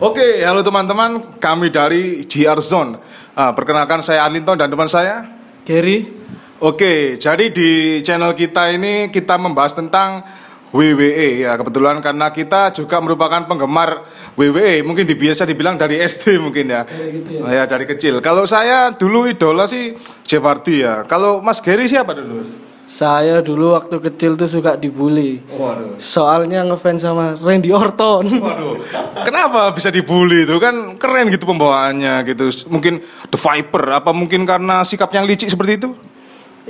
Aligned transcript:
Oke, 0.00 0.40
halo 0.40 0.64
teman-teman, 0.64 1.36
kami 1.36 1.68
dari 1.68 2.24
GR 2.24 2.56
Zone. 2.64 2.96
Ah, 3.36 3.52
perkenalkan 3.52 4.00
saya 4.00 4.24
Arlinton 4.24 4.56
dan 4.56 4.72
teman 4.72 4.88
saya. 4.88 5.28
Gary, 5.60 6.08
Oke, 6.56 7.20
jadi 7.20 7.52
di 7.52 8.00
channel 8.00 8.32
kita 8.32 8.72
ini 8.72 9.12
kita 9.12 9.36
membahas 9.36 9.76
tentang 9.76 10.24
WWE 10.72 11.44
ya 11.44 11.52
kebetulan 11.60 12.00
karena 12.00 12.32
kita 12.32 12.72
juga 12.72 12.96
merupakan 13.04 13.44
penggemar 13.44 14.08
WWE 14.40 14.80
mungkin 14.88 15.04
biasa 15.04 15.44
dibilang 15.44 15.76
dari 15.76 16.00
SD 16.00 16.40
mungkin 16.40 16.72
ya. 16.72 16.88
Gitu 16.88 17.44
ya 17.44 17.68
dari 17.68 17.84
kecil. 17.84 18.24
Kalau 18.24 18.48
saya 18.48 18.96
dulu 18.96 19.28
idola 19.28 19.68
sih 19.68 19.92
Jeff 20.24 20.40
Hardy 20.40 20.80
ya. 20.80 21.04
Kalau 21.04 21.44
Mas 21.44 21.60
Gary 21.60 21.84
siapa 21.84 22.16
dulu 22.16 22.69
saya 22.90 23.38
dulu 23.38 23.78
waktu 23.78 24.02
kecil 24.02 24.34
tuh 24.34 24.50
suka 24.50 24.74
dibully. 24.74 25.38
waduh 25.54 25.94
Soalnya 25.94 26.66
ngefans 26.66 27.06
sama 27.06 27.38
Randy 27.38 27.70
Orton. 27.70 28.26
Waduh, 28.42 28.82
kenapa 29.22 29.70
bisa 29.70 29.94
dibully 29.94 30.42
itu 30.42 30.58
kan 30.58 30.98
keren 30.98 31.30
gitu 31.30 31.46
pembawaannya 31.46 32.26
gitu. 32.26 32.50
Mungkin 32.66 32.98
The 33.30 33.38
Viper 33.38 34.02
apa 34.02 34.10
mungkin 34.10 34.42
karena 34.42 34.82
sikapnya 34.82 35.22
yang 35.22 35.30
licik 35.30 35.54
seperti 35.54 35.86
itu? 35.86 35.90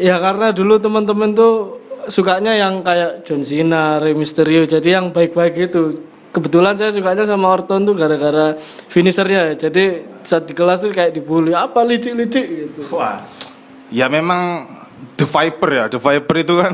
ya 0.01 0.17
karena 0.17 0.49
dulu 0.55 0.81
teman-teman 0.81 1.37
tuh 1.37 1.81
sukanya 2.09 2.57
yang 2.57 2.81
kayak 2.81 3.29
John 3.29 3.45
Cena, 3.45 4.01
Rey 4.01 4.17
Mysterio, 4.17 4.65
jadi 4.65 5.01
yang 5.01 5.13
baik-baik 5.13 5.69
gitu. 5.69 6.09
Kebetulan 6.31 6.79
saya 6.79 6.95
sukanya 6.95 7.27
sama 7.27 7.51
Orton 7.51 7.83
tuh 7.83 7.99
gara-gara 7.99 8.55
finishernya. 8.87 9.51
ya. 9.51 9.67
Jadi 9.67 10.07
saat 10.23 10.47
di 10.47 10.55
kelas 10.55 10.79
tuh 10.79 10.95
kayak 10.95 11.11
dibully 11.11 11.51
apa 11.51 11.83
licik-licik 11.83 12.47
gitu. 12.47 12.81
Wah, 12.95 13.27
ya 13.91 14.07
memang 14.07 14.63
The 15.17 15.27
Viper 15.27 15.71
ya. 15.71 15.85
The 15.89 16.01
Viper 16.01 16.37
itu 16.41 16.55
kan 16.61 16.73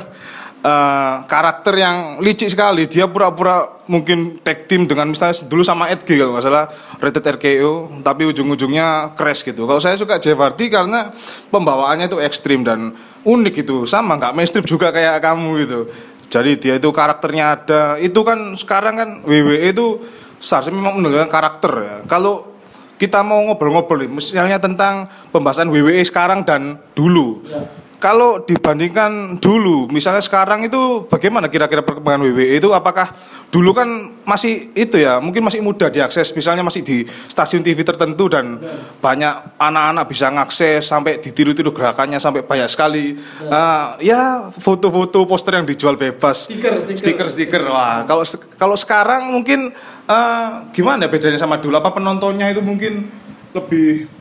eh, 0.62 1.14
karakter 1.26 1.74
yang 1.78 1.96
licik 2.22 2.50
sekali. 2.50 2.86
Dia 2.90 3.06
pura-pura 3.06 3.82
mungkin 3.86 4.42
tag 4.42 4.66
team 4.66 4.86
dengan 4.86 5.10
misalnya 5.10 5.46
dulu 5.46 5.62
sama 5.62 5.90
Edge 5.90 6.18
kalau 6.18 6.36
nggak 6.36 6.44
salah 6.44 6.66
rated 6.98 7.24
RKO, 7.24 8.02
tapi 8.02 8.26
ujung-ujungnya 8.26 9.14
crash 9.14 9.46
gitu. 9.46 9.66
Kalau 9.66 9.78
saya 9.78 9.94
suka 9.94 10.18
Jeff 10.18 10.38
Hardy 10.38 10.70
karena 10.70 11.10
pembawaannya 11.50 12.10
itu 12.10 12.18
ekstrim 12.22 12.66
dan 12.66 12.94
unik 13.22 13.54
gitu. 13.66 13.86
Sama 13.86 14.18
nggak 14.18 14.34
mainstream 14.34 14.66
juga 14.66 14.90
kayak 14.90 15.22
kamu 15.22 15.50
gitu. 15.66 15.80
Jadi 16.26 16.58
dia 16.58 16.74
itu 16.78 16.90
karakternya 16.90 17.44
ada. 17.54 17.82
Itu 18.02 18.26
kan 18.26 18.54
sekarang 18.58 18.94
kan 18.98 19.08
WWE 19.22 19.70
itu 19.70 20.02
seharusnya 20.42 20.74
memang 20.74 20.98
menunjukkan 20.98 21.30
karakter 21.30 21.72
ya. 21.80 21.96
Kalau 22.10 22.56
kita 22.96 23.20
mau 23.20 23.44
ngobrol-ngobrol 23.44 24.08
misalnya 24.08 24.56
tentang 24.56 25.06
pembahasan 25.28 25.68
WWE 25.68 26.00
sekarang 26.02 26.42
dan 26.42 26.80
dulu. 26.96 27.44
Kalau 27.96 28.44
dibandingkan 28.44 29.40
dulu, 29.40 29.88
misalnya 29.88 30.20
sekarang 30.20 30.68
itu 30.68 31.08
bagaimana 31.08 31.48
kira-kira 31.48 31.80
perkembangan 31.80 32.28
WWE 32.28 32.60
itu? 32.60 32.68
Apakah 32.76 33.08
dulu 33.48 33.72
kan 33.72 33.88
masih 34.28 34.68
itu 34.76 35.00
ya, 35.00 35.16
mungkin 35.16 35.40
masih 35.40 35.64
mudah 35.64 35.88
diakses, 35.88 36.36
misalnya 36.36 36.60
masih 36.60 36.84
di 36.84 37.08
stasiun 37.08 37.64
TV 37.64 37.80
tertentu 37.80 38.28
dan 38.28 38.60
banyak 39.00 39.56
anak-anak 39.56 40.04
bisa 40.12 40.28
ngakses 40.28 40.84
sampai 40.84 41.24
ditiru-tiru 41.24 41.72
gerakannya 41.72 42.20
sampai 42.20 42.44
banyak 42.44 42.68
sekali. 42.68 43.16
Nah, 43.48 43.96
ya 44.04 44.52
foto-foto 44.52 45.24
poster 45.24 45.56
yang 45.56 45.64
dijual 45.64 45.96
bebas, 45.96 46.52
Stiker, 46.52 46.84
stiker. 46.84 47.00
stiker-stiker. 47.26 47.62
Wah, 47.64 48.04
kalau 48.04 48.24
kalau 48.60 48.76
sekarang 48.76 49.32
mungkin 49.32 49.72
eh, 50.04 50.48
gimana 50.76 51.08
bedanya 51.08 51.40
sama 51.40 51.56
dulu? 51.56 51.80
Apa 51.80 51.96
penontonnya 51.96 52.52
itu 52.52 52.60
mungkin 52.60 53.08
lebih 53.56 54.15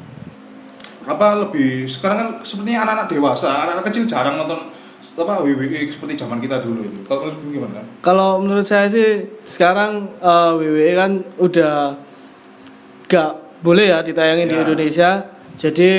apa 1.06 1.28
lebih 1.46 1.86
sekarang 1.86 2.18
kan 2.18 2.28
sepertinya 2.42 2.90
anak-anak 2.90 3.08
dewasa, 3.14 3.50
anak-anak 3.64 3.86
kecil 3.90 4.04
jarang 4.06 4.36
nonton 4.38 4.74
apa 5.06 5.46
WWE 5.46 5.86
seperti 5.86 6.18
zaman 6.18 6.42
kita 6.42 6.58
dulu 6.58 6.82
itu. 6.82 7.00
Kalau 7.06 7.30
menurut 7.30 7.54
gimana? 7.54 7.82
Kalau 8.02 8.30
menurut 8.42 8.66
saya 8.66 8.90
sih 8.90 9.30
sekarang 9.46 10.10
eh, 10.18 10.52
WWE 10.58 10.92
kan 10.98 11.12
udah 11.38 11.76
gak 13.06 13.32
boleh 13.62 13.94
ya 13.94 14.02
ditayangin 14.02 14.50
di 14.50 14.56
Ya. 14.58 14.62
Indonesia. 14.66 15.10
Jadi 15.56 15.90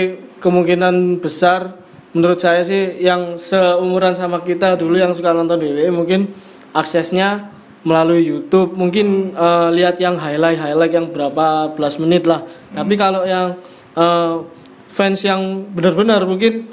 kemungkinan 0.43 1.23
besar 1.23 1.79
menurut 2.13 2.43
saya 2.43 2.67
sih 2.67 2.99
yang 2.99 3.39
seumuran 3.39 4.19
sama 4.19 4.43
kita 4.43 4.75
dulu 4.75 4.99
yang 4.99 5.15
suka 5.15 5.31
nonton 5.31 5.63
WWE 5.63 5.89
mungkin 5.95 6.35
aksesnya 6.75 7.55
melalui 7.87 8.27
YouTube. 8.27 8.75
Mungkin 8.75 9.39
eh, 9.39 9.69
lihat 9.71 10.03
yang 10.03 10.19
highlight 10.19 10.59
highlight 10.59 10.93
yang 10.93 11.07
berapa 11.15 11.79
belas 11.79 12.03
menit 12.03 12.27
lah. 12.27 12.43
Tapi 12.75 12.99
kalau 12.99 13.23
yang 13.23 13.55
eh, 13.95 14.35
fans 14.97 15.21
yang 15.21 15.69
benar-benar 15.77 16.25
mungkin 16.25 16.65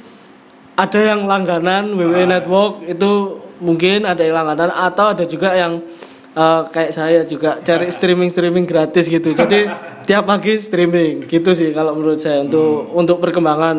ada 0.79 0.99
yang 1.03 1.27
langganan 1.27 1.91
WWE 1.91 2.23
Network 2.23 2.87
itu 2.87 3.11
mungkin 3.59 4.07
ada 4.07 4.23
yang 4.23 4.39
langganan 4.39 4.71
atau 4.71 5.11
ada 5.11 5.27
juga 5.27 5.51
yang 5.51 5.83
eh, 6.31 6.61
kayak 6.71 6.91
saya 6.95 7.21
juga 7.27 7.59
cari 7.59 7.91
streaming 7.91 8.31
streaming 8.31 8.63
gratis 8.63 9.11
gitu. 9.11 9.35
Jadi 9.35 9.67
tiap 10.07 10.23
pagi 10.23 10.55
streaming 10.55 11.27
gitu 11.27 11.51
sih 11.51 11.75
kalau 11.75 11.99
menurut 11.99 12.23
saya 12.23 12.39
untuk 12.47 12.95
untuk 12.95 13.17
perkembangan 13.19 13.77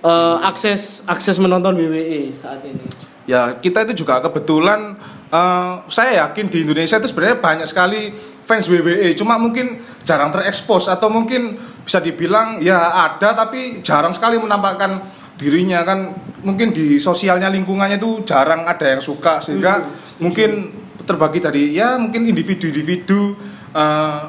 eh, 0.00 0.36
akses 0.48 1.04
akses 1.04 1.36
menonton 1.36 1.76
WWE 1.76 2.32
saat 2.32 2.64
ini. 2.64 2.80
Ya 3.28 3.52
kita 3.52 3.84
itu 3.84 4.02
juga 4.02 4.24
kebetulan 4.24 4.96
eh, 5.28 5.72
saya 5.92 6.24
yakin 6.24 6.48
di 6.48 6.64
Indonesia 6.64 6.96
itu 6.96 7.12
sebenarnya 7.12 7.36
banyak 7.38 7.68
sekali 7.68 8.16
fans 8.48 8.64
WWE 8.64 9.12
cuma 9.12 9.36
mungkin 9.36 9.84
jarang 10.08 10.32
terekspos 10.32 10.88
atau 10.88 11.12
mungkin 11.12 11.60
bisa 11.88 12.04
dibilang 12.04 12.60
ya 12.60 12.92
ada 12.92 13.32
tapi 13.32 13.80
jarang 13.80 14.12
sekali 14.12 14.36
menampakkan 14.36 15.00
dirinya 15.40 15.80
kan 15.88 16.12
mungkin 16.44 16.68
di 16.68 17.00
sosialnya 17.00 17.48
lingkungannya 17.48 17.96
itu 17.96 18.28
jarang 18.28 18.68
ada 18.68 18.92
yang 18.92 19.00
suka 19.00 19.40
sehingga 19.40 19.88
mungkin 20.20 20.76
terbagi 21.08 21.40
dari 21.40 21.72
ya 21.72 21.96
mungkin 21.96 22.28
individu-individu 22.28 23.32
eh, 23.72 24.20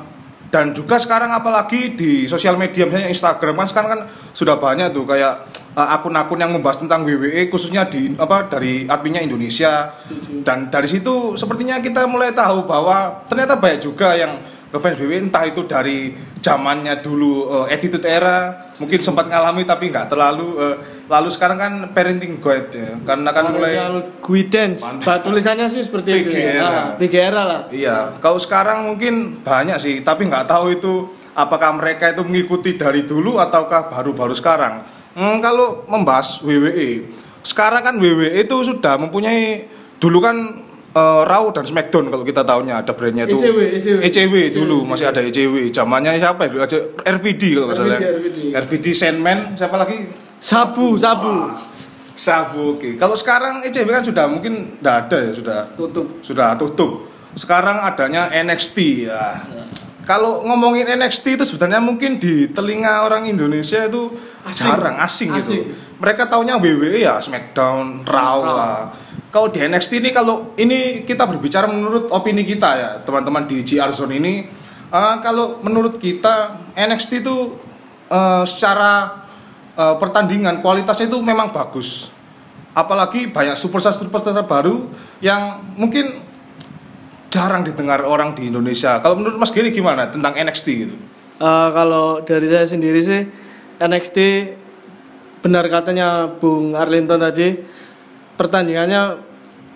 dan 0.49 0.73
juga 0.73 0.97
sekarang 0.97 1.29
apalagi 1.29 1.93
di 1.93 2.25
sosial 2.25 2.57
media 2.57 2.89
misalnya 2.89 3.13
Instagram 3.13 3.53
kan 3.53 3.67
sekarang 3.69 3.89
kan 3.91 4.01
sudah 4.33 4.57
banyak 4.57 4.89
tuh 4.89 5.05
kayak 5.05 5.45
uh, 5.77 5.87
akun-akun 5.93 6.41
yang 6.41 6.49
membahas 6.49 6.81
tentang 6.81 7.05
WWE 7.05 7.53
khususnya 7.53 7.85
di 7.85 8.17
apa 8.17 8.49
dari 8.49 8.89
adminnya 8.89 9.21
Indonesia. 9.21 9.93
Dan 10.41 10.73
dari 10.73 10.89
situ 10.89 11.37
sepertinya 11.37 11.77
kita 11.77 12.09
mulai 12.09 12.33
tahu 12.33 12.65
bahwa 12.65 13.21
ternyata 13.29 13.61
banyak 13.61 13.79
juga 13.85 14.17
yang 14.17 14.41
ngefans 14.69 15.01
WWE 15.01 15.17
entah 15.29 15.43
itu 15.49 15.65
dari 15.65 16.13
zamannya 16.39 17.01
dulu 17.01 17.49
uh, 17.49 17.65
attitude 17.65 18.05
era 18.05 18.69
mungkin 18.77 19.01
sempat 19.01 19.25
ngalami 19.27 19.65
tapi 19.65 19.89
nggak 19.89 20.07
terlalu 20.07 20.47
uh, 20.61 20.75
lalu 21.09 21.29
sekarang 21.33 21.57
kan 21.57 21.73
parenting 21.89 22.37
guide 22.37 22.69
ya 22.69 22.93
karena 23.01 23.29
kan 23.33 23.49
mulai 23.49 23.73
Guidance 24.21 24.85
bah, 25.01 25.19
tulisannya 25.25 25.65
sih 25.65 25.81
seperti 25.81 26.09
itu 26.21 26.37
ya. 26.37 26.61
Ah, 26.61 26.87
Big 26.93 27.11
Era 27.17 27.43
lah 27.43 27.61
Iya, 27.73 28.17
kalau 28.21 28.37
sekarang 28.37 28.93
mungkin 28.93 29.41
banyak 29.41 29.77
sih, 29.81 29.95
tapi 30.01 30.29
nggak 30.29 30.45
tahu 30.49 30.77
itu 30.77 31.09
apakah 31.33 31.73
mereka 31.77 32.11
itu 32.11 32.21
mengikuti 32.25 32.75
dari 32.75 33.05
dulu 33.05 33.37
ataukah 33.37 33.89
baru-baru 33.89 34.33
sekarang. 34.35 34.85
Hmm, 35.15 35.39
kalau 35.39 35.85
membahas 35.85 36.41
WWE, 36.43 37.09
sekarang 37.41 37.81
kan 37.81 37.95
WWE 37.97 38.43
itu 38.45 38.55
sudah 38.65 38.99
mempunyai 38.99 39.69
dulu 39.97 40.19
kan 40.19 40.35
eh, 40.99 41.21
Raw 41.23 41.45
dan 41.55 41.63
Smackdown 41.63 42.11
kalau 42.11 42.25
kita 42.27 42.43
tahunya 42.43 42.83
ada 42.83 42.91
brandnya 42.91 43.23
itu 43.23 43.39
ECW, 43.39 43.59
ECW. 43.79 43.99
ECW 44.03 44.35
dulu 44.51 44.77
ECW. 44.83 44.89
masih 44.91 45.05
ada 45.07 45.21
ECW 45.23 45.55
zamannya 45.71 46.19
siapa 46.19 46.51
ya 46.51 46.67
aja 46.67 46.77
RVD 47.07 47.43
kalau 47.55 47.65
nggak 47.71 47.77
salah 47.79 47.97
RVD, 47.97 48.37
RVD. 48.51 48.85
Sandman 48.91 49.39
siapa 49.55 49.75
lagi 49.79 49.97
sabu 50.37 50.99
sabu 50.99 51.55
Sabu 52.19 52.75
oke 52.75 52.99
kalau 52.99 53.15
sekarang 53.15 53.63
ECW 53.63 53.87
kan 53.95 54.03
sudah 54.03 54.27
mungkin 54.27 54.75
tidak 54.83 55.07
ada 55.07 55.17
ya 55.23 55.31
sudah 55.31 55.59
tutup 55.79 56.19
sudah 56.19 56.51
tutup. 56.59 56.91
Sekarang 57.31 57.79
adanya 57.79 58.27
NXT 58.33 59.07
ya. 59.07 59.39
Kalau 60.03 60.41
ngomongin 60.41 60.89
NXT 60.89 61.37
itu 61.37 61.45
sebenarnya 61.45 61.77
mungkin 61.79 62.17
di 62.17 62.49
telinga 62.49 63.05
orang 63.05 63.29
Indonesia 63.29 63.85
itu 63.85 64.09
Asing. 64.41 64.65
jarang 64.65 64.97
asing, 64.97 65.29
Asing. 65.31 65.37
gitu. 65.37 65.53
Mereka 66.01 66.25
taunya 66.25 66.57
WWE 66.57 66.97
ya 66.97 67.21
SmackDown, 67.21 68.01
Raw 68.09 68.11
Raw. 68.11 68.37
lah. 68.41 68.77
Kalau 69.29 69.53
di 69.53 69.61
NXT 69.61 70.01
ini 70.01 70.09
kalau 70.09 70.57
ini 70.57 71.05
kita 71.05 71.29
berbicara 71.29 71.69
menurut 71.69 72.09
opini 72.09 72.41
kita 72.41 72.69
ya 72.73 72.89
teman-teman 73.05 73.45
di 73.45 73.61
GR 73.61 73.93
Zone 73.93 74.17
ini 74.17 74.49
eh, 74.89 75.15
kalau 75.21 75.61
menurut 75.61 76.01
kita 76.01 76.57
NXT 76.73 77.21
itu 77.21 77.53
eh, 78.09 78.43
secara 78.49 79.21
eh, 79.77 79.95
pertandingan 80.01 80.65
kualitasnya 80.65 81.13
itu 81.13 81.21
memang 81.21 81.53
bagus 81.53 82.09
apalagi 82.73 83.29
banyak 83.29 83.57
superstar 83.57 83.93
superstar 83.93 84.45
baru 84.45 84.89
yang 85.21 85.61
mungkin 85.77 86.25
jarang 87.29 87.61
didengar 87.61 88.01
orang 88.01 88.33
di 88.33 88.49
Indonesia. 88.49 88.97
Kalau 89.05 89.21
menurut 89.21 89.37
Mas 89.37 89.53
Giri 89.53 89.69
gimana 89.69 90.09
tentang 90.09 90.33
NXT 90.33 90.67
gitu? 90.73 90.95
Eh, 91.39 91.69
kalau 91.71 92.19
dari 92.25 92.49
saya 92.49 92.67
sendiri 92.67 92.99
sih 92.99 93.21
NXT 93.79 94.17
benar 95.39 95.71
katanya 95.71 96.27
Bung 96.27 96.75
Arlinton 96.75 97.15
tadi 97.15 97.78
pertandingannya 98.39 99.19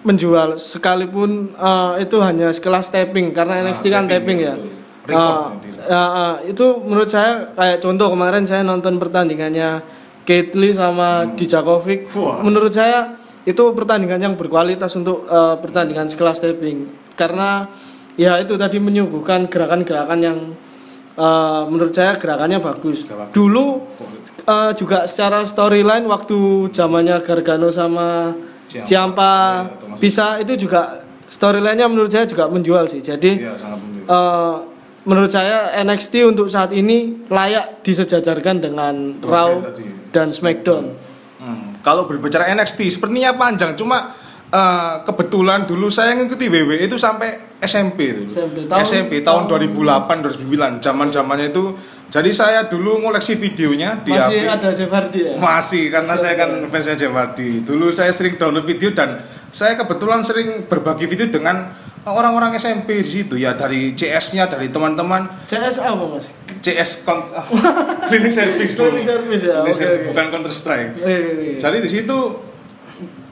menjual 0.03 0.55
sekalipun 0.55 1.51
eh, 1.55 2.07
itu 2.07 2.15
hanya 2.23 2.51
sekelas 2.55 2.87
tapping 2.87 3.35
karena 3.35 3.63
NXT 3.67 3.85
kan 3.91 4.07
tapping, 4.07 4.39
tapping 4.39 4.39
ya, 4.39 4.53
nanti. 4.55 5.67
ya, 5.83 5.99
eh, 5.99 6.35
itu 6.55 6.65
menurut 6.83 7.09
saya 7.11 7.51
kayak 7.55 7.83
contoh 7.83 8.07
kemarin 8.15 8.43
saya 8.47 8.63
nonton 8.63 8.95
pertandingannya 8.99 9.83
Kate 10.23 10.55
Lee 10.55 10.71
sama 10.71 11.27
Dijakovic. 11.35 12.07
Hmm. 12.15 12.23
Wah. 12.23 12.37
Menurut 12.39 12.71
saya 12.71 13.19
itu 13.43 13.59
pertandingan 13.75 14.19
yang 14.23 14.33
berkualitas 14.39 14.95
untuk 14.95 15.27
eh, 15.27 15.55
pertandingan 15.59 16.07
sekelas 16.07 16.39
tapping 16.39 16.87
karena 17.19 17.67
ya 18.15 18.39
itu 18.39 18.55
tadi 18.55 18.79
menyuguhkan 18.79 19.51
gerakan-gerakan 19.51 20.19
yang 20.19 20.37
eh, 21.15 21.63
menurut 21.67 21.91
saya 21.95 22.15
gerakannya 22.15 22.59
bagus. 22.63 23.07
Dulu 23.31 23.65
eh, 24.47 24.71
juga 24.75 25.07
secara 25.07 25.43
storyline 25.43 26.07
waktu 26.07 26.71
zamannya 26.71 27.19
Gargano 27.23 27.67
sama 27.71 28.31
Ciampa. 28.81 29.33
Termasuk. 29.75 29.99
bisa 29.99 30.25
itu 30.37 30.53
juga 30.59 30.81
storyline-nya 31.25 31.85
menurut 31.85 32.09
saya 32.09 32.25
juga 32.25 32.45
menjual 32.45 32.85
sih. 32.87 32.99
Jadi 32.99 33.37
Iya, 33.39 33.53
sangat 33.55 33.79
menjual. 33.79 34.05
eh, 34.07 34.55
menurut 35.03 35.29
saya 35.29 35.55
NXT 35.77 36.13
untuk 36.25 36.47
saat 36.47 36.71
ini 36.71 36.97
layak 37.27 37.81
disejajarkan 37.81 38.55
dengan 38.59 38.93
Raw 39.19 39.61
tadi. 39.69 39.85
dan 40.09 40.29
SmackDown. 40.29 40.85
Hmm, 41.37 41.75
Kalau 41.81 42.03
berbicara 42.03 42.47
NXT 42.49 42.87
sepertinya 42.89 43.33
panjang, 43.33 43.73
cuma 43.73 44.15
eh, 44.49 44.95
kebetulan 45.03 45.65
dulu 45.65 45.89
saya 45.89 46.13
ngikuti 46.13 46.45
WWE 46.45 46.77
itu 46.79 46.93
sampai 46.93 47.57
SMP 47.59 47.99
itu. 48.07 48.21
SMP, 48.27 48.63
tahun- 48.63 48.83
SMP 48.83 49.11
tahun 49.19 49.43
2008 49.47 50.21
2009 50.21 50.77
zaman-zamannya 50.79 51.49
itu. 51.49 51.73
Jadi 52.13 52.29
saya 52.29 52.69
dulu 52.69 53.01
ngoleksi 53.01 53.33
videonya 53.33 54.05
di 54.05 54.13
Masih 54.13 54.45
HP. 54.45 54.53
ada 54.53 54.69
Jeff 54.69 54.91
Hardy 54.93 55.19
ya? 55.25 55.33
Masih 55.33 55.89
karena 55.89 56.13
saya 56.13 56.37
kan 56.37 56.49
fansnya 56.69 56.93
Jeff 56.93 57.09
Hardy. 57.09 57.65
Dulu 57.65 57.89
saya 57.89 58.13
sering 58.13 58.37
download 58.37 58.69
video 58.69 58.93
dan 58.93 59.17
saya 59.49 59.73
kebetulan 59.73 60.21
sering 60.21 60.69
berbagi 60.69 61.09
video 61.09 61.25
dengan 61.25 61.73
orang-orang 62.05 62.53
SMP 62.53 63.01
di 63.01 63.07
situ 63.07 63.33
ya 63.33 63.57
dari 63.57 63.97
CS-nya 63.97 64.45
dari 64.45 64.69
teman-teman 64.69 65.25
CS 65.49 65.81
apa 65.81 66.05
mas? 66.05 66.29
CS 66.61 67.01
kon- 67.01 67.33
cleaning 68.13 68.29
service 68.29 68.77
bro. 68.77 68.93
Cleaning 68.93 69.09
service 69.09 69.41
ya, 69.41 69.55
Cleaning 69.65 69.73
oke, 69.73 69.81
service, 69.81 70.03
oke. 70.05 70.09
bukan 70.13 70.25
Counter 70.29 70.53
Strike. 70.53 70.91
Eh, 71.01 71.09
eh, 71.09 71.17
eh. 71.17 71.55
Jadi 71.57 71.77
di 71.81 71.89
situ 71.89 72.17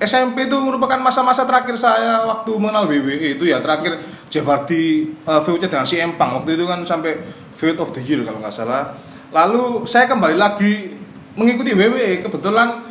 SMP 0.02 0.50
itu 0.50 0.58
merupakan 0.58 0.98
masa-masa 0.98 1.46
terakhir 1.46 1.78
saya 1.78 2.26
waktu 2.26 2.50
mengenal 2.58 2.90
WWE 2.90 3.38
itu 3.38 3.46
ya 3.46 3.62
terakhir 3.62 4.02
Jeff 4.32 4.48
Hardy 4.48 5.12
uh, 5.28 5.44
feud-nya 5.44 5.68
dengan 5.68 5.84
si 5.84 6.00
Empang 6.00 6.40
waktu 6.40 6.56
itu 6.56 6.64
kan 6.64 6.80
sampai 6.88 7.20
feud 7.52 7.76
of 7.84 7.92
the 7.92 8.00
year 8.00 8.24
kalau 8.24 8.40
nggak 8.40 8.56
salah. 8.56 8.96
Lalu 9.36 9.84
saya 9.84 10.08
kembali 10.08 10.40
lagi 10.40 10.96
mengikuti 11.36 11.76
WWE 11.76 12.24
kebetulan 12.24 12.88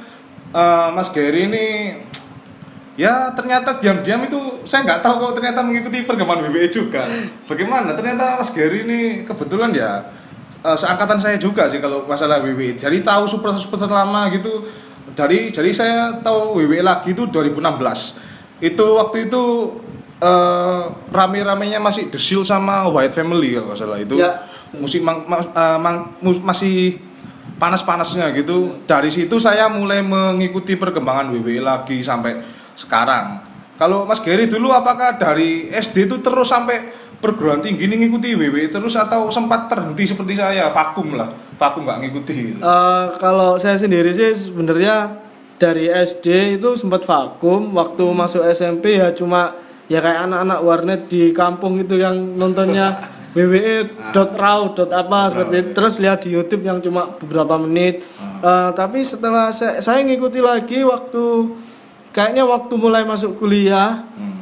uh, 0.53 0.93
Mas 0.93 1.09
Gary 1.11 1.49
ini 1.49 1.67
ya 3.01 3.33
ternyata 3.33 3.81
diam-diam 3.81 4.21
itu 4.29 4.61
saya 4.69 4.85
nggak 4.85 5.01
tahu 5.01 5.15
kok 5.25 5.41
ternyata 5.41 5.65
mengikuti 5.65 6.05
perkembangan 6.05 6.53
WWE 6.53 6.69
juga. 6.69 7.09
Bagaimana? 7.49 7.97
Ternyata 7.97 8.37
Mas 8.37 8.53
Gary 8.53 8.85
ini 8.85 9.01
kebetulan 9.25 9.73
ya 9.73 10.05
eh, 10.61 10.77
seangkatan 10.77 11.17
saya 11.17 11.41
juga 11.41 11.65
sih 11.73 11.81
kalau 11.81 12.05
masalah 12.05 12.45
WWE. 12.45 12.77
Jadi 12.77 13.01
tahu 13.01 13.25
super 13.25 13.57
super 13.57 13.89
lama 13.89 14.29
gitu. 14.37 14.69
Dari 15.17 15.49
jadi 15.49 15.71
saya 15.73 16.21
tahu 16.21 16.61
WWE 16.61 16.85
lagi 16.85 17.17
itu 17.17 17.25
2016. 17.25 18.61
Itu 18.61 19.01
waktu 19.01 19.33
itu 19.33 19.43
eh, 20.21 20.83
rame-ramenya 21.09 21.81
masih 21.81 22.09
The 22.09 22.17
Shield 22.17 22.45
sama 22.45 22.85
White 22.87 23.13
Family 23.13 23.57
kalau 23.57 23.73
nggak 23.73 23.81
salah 23.81 23.99
itu. 23.99 24.17
Ya. 24.17 24.45
Musik 24.71 25.01
mang- 25.01 25.25
ma- 25.25 25.43
eh, 25.43 25.79
mang- 25.79 26.15
mus- 26.21 26.41
masih 26.41 27.01
panas-panasnya 27.57 28.31
gitu. 28.33 28.81
Dari 28.85 29.09
situ 29.09 29.37
saya 29.37 29.69
mulai 29.69 30.01
mengikuti 30.01 30.77
perkembangan 30.77 31.29
WWE 31.31 31.61
lagi 31.61 32.01
sampai 32.01 32.41
sekarang. 32.73 33.45
Kalau 33.77 34.05
Mas 34.05 34.21
Gary 34.21 34.45
dulu 34.45 34.71
apakah 34.71 35.17
dari 35.17 35.69
SD 35.69 36.05
itu 36.05 36.21
terus 36.21 36.49
sampai 36.49 36.93
perguruan 37.17 37.61
tinggi 37.61 37.85
ini 37.85 38.01
ngikuti 38.01 38.33
WWE 38.33 38.69
terus 38.69 38.97
atau 38.97 39.29
sempat 39.29 39.69
terhenti 39.69 40.09
seperti 40.09 40.37
saya 40.37 40.69
vakum 40.69 41.13
lah, 41.13 41.29
vakum 41.57 41.85
nggak 41.85 42.01
ngikuti. 42.01 42.57
Eh, 42.57 43.07
kalau 43.17 43.57
saya 43.57 43.77
sendiri 43.77 44.13
sih 44.13 44.33
sebenarnya 44.33 45.17
dari 45.57 45.89
SD 45.89 46.57
itu 46.57 46.73
sempat 46.73 47.05
vakum 47.05 47.73
waktu 47.73 48.05
masuk 48.09 48.41
SMP 48.47 48.97
ya 48.97 49.13
cuma 49.13 49.53
ya 49.91 49.99
kayak 49.99 50.31
anak-anak 50.31 50.59
warnet 50.63 51.01
di 51.11 51.35
kampung 51.35 51.83
itu 51.83 51.99
yang 51.99 52.39
nontonnya 52.39 52.95
WWE 53.37 54.11
dot 54.11 54.35
raw 54.35 54.75
dot 54.75 54.91
apa 54.91 55.31
seperti 55.31 55.55
itu. 55.63 55.71
Terus 55.75 55.95
lihat 56.03 56.19
di 56.27 56.35
YouTube 56.35 56.67
yang 56.67 56.83
cuma 56.83 57.15
beberapa 57.15 57.59
menit. 57.63 58.03
Eh, 58.43 58.71
tapi 58.75 59.07
setelah 59.07 59.55
saya, 59.55 59.79
saya 59.79 60.03
ngikuti 60.03 60.43
lagi 60.43 60.83
waktu 60.83 61.55
kayaknya 62.11 62.43
waktu 62.47 62.75
mulai 62.79 63.03
masuk 63.07 63.39
kuliah. 63.39 64.07
Hmm. 64.15 64.39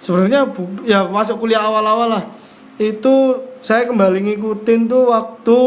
sebenarnya 0.00 0.48
ya 0.88 1.04
masuk 1.10 1.42
kuliah 1.42 1.62
awal-awal 1.62 2.06
lah. 2.06 2.24
Itu 2.78 3.42
saya 3.60 3.84
kembali 3.90 4.22
ngikutin 4.30 4.80
tuh 4.86 5.10
waktu 5.10 5.58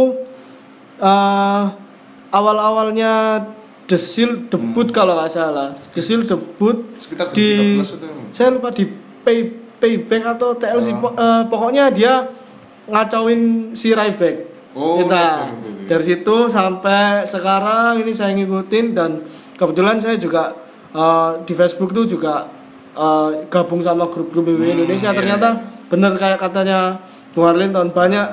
eh, 1.03 1.63
awal-awalnya 2.31 3.43
Seal 3.93 4.49
debut 4.49 4.89
kalau 4.89 5.13
nggak 5.19 5.29
salah. 5.29 5.77
Seal 5.93 6.25
debut 6.25 6.81
Sekitar 6.97 7.29
di 7.29 7.77
2013 7.77 7.93
itu. 7.93 8.07
saya 8.33 8.49
lupa 8.49 8.73
di 8.73 9.02
pay 9.23 9.47
payback 9.75 10.23
atau 10.29 10.53
TLC 10.53 10.95
po- 10.95 11.11
eh, 11.11 11.43
pokoknya 11.45 11.89
dia 11.89 12.23
ngacauin 12.85 13.41
si 13.73 13.91
Ryback 13.91 14.51
Oh, 14.73 14.97
kita. 14.97 15.13
iya, 15.13 15.53
iya, 15.53 15.69
iya. 15.69 15.85
dari 15.85 16.03
situ 16.03 16.35
sampai 16.47 17.23
sekarang 17.25 17.99
ini 17.99 18.09
saya 18.09 18.33
ngikutin 18.33 18.85
dan 18.91 19.21
kebetulan 19.53 19.97
saya 19.97 20.17
juga 20.17 20.55
eh, 20.89 21.31
di 21.41 21.53
Facebook 21.53 21.91
tuh 21.91 22.05
juga 22.05 22.47
eh, 22.91 23.29
gabung 23.47 23.79
sama 23.79 24.05
grup-grup 24.05 24.43
WWE 24.45 24.65
Hmm, 24.67 24.75
Indonesia. 24.79 25.09
iya, 25.09 25.15
ternyata 25.15 25.49
bener 25.87 26.13
kayak 26.13 26.37
katanya 26.37 26.97
Bung 27.31 27.45
Arlinton 27.47 27.89
banyak. 27.89 28.27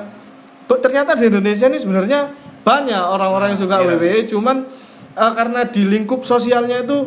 Be- 0.65 0.77
ternyata 0.79 1.13
di 1.13 1.25
Indonesia 1.27 1.65
ini 1.65 1.77
sebenarnya 1.77 2.29
banyak 2.61 3.01
orang-orang 3.01 3.53
yang 3.53 3.59
suka 3.59 3.77
Iya. 3.77 3.97
WWE 3.97 4.19
cuman 4.27 4.57
eh, 5.13 5.31
karena 5.31 5.61
di 5.63 5.81
lingkup 5.83 6.21
sosialnya 6.23 6.81
itu 6.81 7.05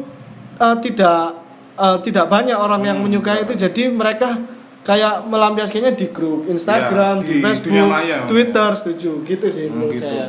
eh, 0.56 0.76
tidak 0.80 1.42
eh, 1.76 1.98
tidak 2.00 2.26
banyak 2.26 2.54
orang 2.54 2.82
yang 2.82 2.96
Hmm. 2.96 3.06
menyukai 3.06 3.42
itu 3.42 3.54
jadi 3.54 3.88
mereka 3.88 4.38
kayak 4.80 5.24
melampiaskannya 5.24 5.92
di 5.92 6.06
grup 6.08 6.44
Instagram, 6.44 7.18
Ya, 7.18 7.24
di, 7.24 7.30
di 7.30 7.40
Facebook, 7.40 7.72
maya. 7.84 8.18
Twitter, 8.24 8.68
setuju 8.74 9.10
gitu 9.22 9.46
sih 9.48 9.66
Hmm, 9.66 9.80
menurut 9.80 9.96
gitu. 9.96 10.04
saya 10.04 10.26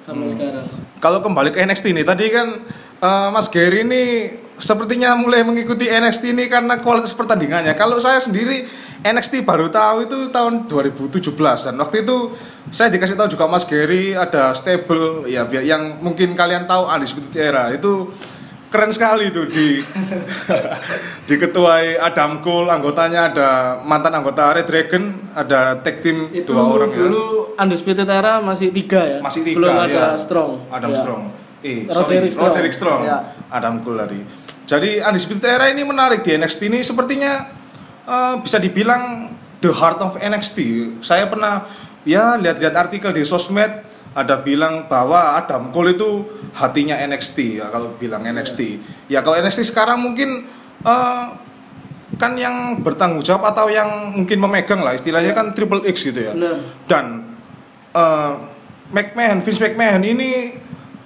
sampai 0.00 0.26
sekarang. 0.26 0.64
Kalau 0.98 1.18
kembali 1.20 1.50
ke 1.50 1.60
NXT 1.60 1.92
ini 1.92 2.02
tadi 2.02 2.26
kan 2.28 2.48
eh, 2.98 3.28
Mas 3.28 3.46
Gary 3.46 3.82
ini 3.82 4.02
sepertinya 4.58 5.14
mulai 5.14 5.46
mengikuti 5.46 5.86
NXT 5.86 6.34
ini 6.34 6.48
karena 6.48 6.80
kualitas 6.80 7.14
pertandingannya. 7.14 7.70
Kalau 7.72 8.02
saya 8.02 8.18
sendiri 8.18 8.66
NXT 9.00 9.44
baru 9.44 9.70
tahu 9.70 10.02
itu 10.02 10.18
tahun 10.28 10.66
2017 10.66 11.30
dan 11.62 11.78
waktu 11.78 12.02
itu 12.02 12.34
saya 12.68 12.90
dikasih 12.90 13.14
tahu 13.14 13.30
juga 13.30 13.46
Mas 13.46 13.62
Gary 13.62 14.12
ada 14.12 14.50
stable 14.52 15.24
ya 15.26 15.46
yang 15.54 16.00
mungkin 16.00 16.34
kalian 16.34 16.66
tahu 16.66 16.90
Undisputed 16.90 17.38
Era 17.38 17.70
itu 17.70 18.10
keren 18.68 18.92
sekali 18.92 19.32
itu 19.32 19.48
di 19.48 19.80
diketuai 21.28 21.96
Adam 21.98 22.40
Cole 22.40 22.68
anggotanya 22.68 23.32
ada 23.32 23.48
mantan 23.80 24.12
anggota 24.12 24.52
Red 24.52 24.68
Dragon 24.68 25.04
ada 25.32 25.80
tag 25.80 26.00
team 26.04 26.28
Itu 26.30 26.52
dua 26.52 26.68
orang 26.68 26.92
ya. 26.92 26.96
dulu 27.00 27.24
Undisputed 27.58 28.06
Era 28.06 28.38
masih 28.38 28.70
tiga 28.70 29.02
ya. 29.02 29.18
Masih 29.18 29.42
tiga, 29.42 29.58
Belum 29.58 29.74
ya. 29.74 29.82
ada 29.88 30.04
Strong. 30.14 30.70
Adam 30.70 30.90
Ya. 30.94 30.98
Strong. 31.02 31.22
Eh, 31.58 31.90
Roderick 31.90 31.90
sorry, 31.90 32.30
Strong. 32.30 32.46
Roderick 32.54 32.74
Strong. 32.76 33.00
Ya. 33.02 33.18
Adam 33.50 33.74
Cole 33.82 33.98
tadi. 34.06 34.20
Jadi 34.62 34.90
Undisputed 35.02 35.48
Era 35.48 35.66
ini 35.66 35.82
menarik 35.82 36.22
di 36.22 36.38
NXT 36.38 36.60
ini 36.70 36.86
sepertinya 36.86 37.50
eh, 38.06 38.34
bisa 38.38 38.62
dibilang 38.62 39.32
the 39.58 39.74
heart 39.74 39.98
of 39.98 40.14
NXT. 40.14 40.58
Saya 41.02 41.26
pernah 41.26 41.66
ya 42.06 42.38
lihat-lihat 42.38 42.74
artikel 42.78 43.10
di 43.10 43.26
sosmed 43.26 43.87
ada 44.18 44.42
bilang 44.42 44.90
bahwa 44.90 45.38
Adam 45.38 45.70
Cole 45.70 45.94
itu 45.94 46.26
hatinya 46.58 46.98
NXT 46.98 47.62
ya 47.62 47.70
kalau 47.70 47.94
bilang 47.94 48.26
NXT. 48.26 48.60
Ya 49.06 49.22
kalau 49.22 49.38
NXT 49.38 49.70
sekarang 49.70 50.02
mungkin 50.02 50.50
eh, 50.82 51.24
kan 52.18 52.32
yang 52.34 52.82
bertanggung 52.82 53.22
jawab 53.22 53.54
atau 53.54 53.70
yang 53.70 54.16
mungkin 54.16 54.42
memegang 54.42 54.82
lah 54.82 54.98
istilahnya 54.98 55.36
kan 55.36 55.54
Triple 55.54 55.86
X 55.86 56.08
gitu 56.08 56.18
ya 56.18 56.32
Benar. 56.34 56.56
dan 56.90 57.04
eh, 57.94 58.32
McMahon, 58.88 59.38
Vince 59.44 59.60
McMahon 59.60 60.02
ini 60.02 60.30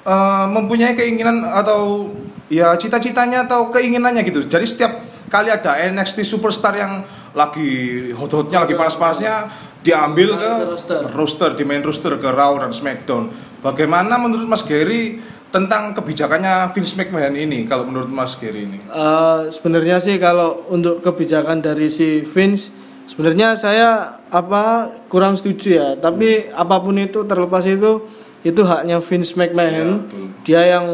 eh, 0.06 0.46
mempunyai 0.48 0.96
keinginan 0.96 1.44
atau 1.44 2.08
ya 2.48 2.72
cita-citanya 2.76 3.48
atau 3.48 3.68
keinginannya 3.68 4.24
gitu. 4.24 4.44
Jadi 4.44 4.64
setiap 4.64 4.92
kali 5.32 5.48
ada 5.48 5.80
NXT 5.88 6.24
superstar 6.24 6.76
yang 6.76 7.04
lagi 7.32 8.12
hot-hotnya, 8.12 8.68
lagi 8.68 8.76
panas-panasnya 8.76 9.34
diambil 9.82 10.38
ke 10.38 10.46
Ke 10.46 10.66
roster. 10.70 11.00
roster 11.12 11.50
di 11.52 11.64
main 11.66 11.82
roster 11.82 12.14
ke 12.16 12.28
Raw 12.28 12.58
dan 12.58 12.70
SmackDown. 12.70 13.28
Bagaimana 13.60 14.18
menurut 14.18 14.46
Mas 14.46 14.62
Gary 14.62 15.18
tentang 15.52 15.92
kebijakannya 15.92 16.72
Vince 16.72 16.96
McMahon 16.96 17.36
ini 17.36 17.68
kalau 17.68 17.84
menurut 17.84 18.08
Mas 18.08 18.34
Gary 18.34 18.64
ini? 18.64 18.78
Eh, 18.80 19.40
sebenarnya 19.50 20.00
sih 20.00 20.16
kalau 20.16 20.64
untuk 20.70 21.02
kebijakan 21.02 21.60
dari 21.60 21.92
si 21.92 22.24
Vince 22.24 22.72
sebenarnya 23.04 23.52
saya 23.52 24.16
apa 24.32 24.88
kurang 25.12 25.36
setuju 25.36 25.68
ya 25.68 25.88
tapi 25.94 26.48
apa 26.48 26.80
pun 26.80 26.96
itu 26.96 27.26
terlepas 27.28 27.66
itu 27.68 28.08
itu 28.40 28.62
haknya 28.64 29.02
Vince 29.02 29.36
McMahon 29.36 30.08
betul. 30.08 30.26
dia 30.42 30.62
yang 30.64 30.86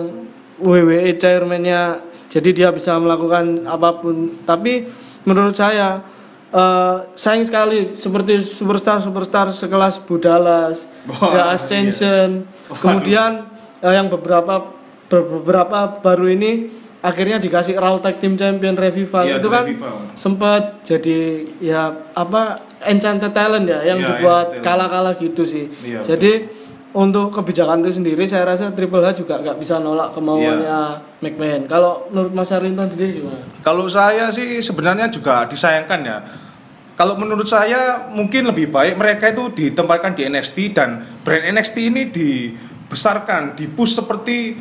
WWE 0.59 1.15
chairman-nya 1.15 2.03
jadi 2.27 2.51
dia 2.51 2.69
bisa 2.75 2.99
melakukan 2.99 3.63
apa 3.63 4.03
pun 4.03 4.43
tapi 4.43 4.85
menurut 5.23 5.55
saya 5.55 6.03
eh, 6.51 6.97
sayang 7.15 7.43
sekali 7.43 7.93
seperti 7.93 8.41
superstar 8.41 8.99
superstar 8.99 9.47
sekelas 9.51 10.01
Budalas, 10.01 10.89
Wah, 11.05 11.29
The 11.29 11.41
Ascension, 11.51 12.45
Waduh. 12.67 12.79
kemudian 12.79 13.31
eh, 13.79 13.93
yang 13.93 14.09
beberapa 14.09 14.73
ber- 15.07 15.29
beberapa 15.35 15.79
baru 15.97 16.29
ini 16.29 16.53
akhirnya 16.99 17.39
dikasih 17.39 17.75
Raw 17.75 17.97
Tag 17.97 18.19
Team 18.19 18.35
Champion 18.35 18.75
Revival 18.75 19.25
Iya, 19.25 19.37
itu 19.39 19.49
kan 19.49 19.65
Revival. 19.65 19.97
sempat 20.13 20.63
jadi 20.83 21.19
ya 21.59 21.83
apa 22.13 22.59
Enchanted 22.81 23.31
Talent 23.31 23.65
ya 23.65 23.83
yang 23.85 23.99
Iya, 23.99 24.09
dibuat 24.13 24.47
kala-kala 24.61 25.15
gitu 25.15 25.43
sih. 25.43 25.71
Iya, 25.81 26.03
Jadi 26.03 26.58
untuk 26.99 27.31
kebijakan 27.31 27.79
itu 27.87 28.03
sendiri 28.03 28.27
saya 28.27 28.43
rasa 28.43 28.75
Triple 28.75 28.99
H 29.07 29.23
juga 29.23 29.39
nggak 29.39 29.63
bisa 29.63 29.79
nolak 29.79 30.19
kemauannya 30.19 30.67
Iya. 30.67 31.23
McMahon. 31.23 31.71
Kalau 31.71 32.11
menurut 32.11 32.33
Mas 32.35 32.51
Arinton 32.51 32.91
sendiri 32.91 33.23
gimana? 33.23 33.47
Kalau 33.63 33.87
saya 33.87 34.35
sih 34.35 34.59
sebenarnya 34.59 35.07
juga 35.07 35.47
disayangkan 35.47 36.01
ya. 36.03 36.19
Kalau 36.99 37.15
menurut 37.15 37.47
saya 37.47 38.11
mungkin 38.11 38.51
lebih 38.51 38.75
baik 38.75 38.99
mereka 38.99 39.31
itu 39.31 39.47
ditempatkan 39.55 40.19
di 40.19 40.27
NXT 40.27 40.75
dan 40.75 41.07
brand 41.23 41.47
NXT 41.55 41.77
ini 41.87 42.11
dibesarkan, 42.11 43.55
dipush 43.55 43.95
seperti 43.95 44.59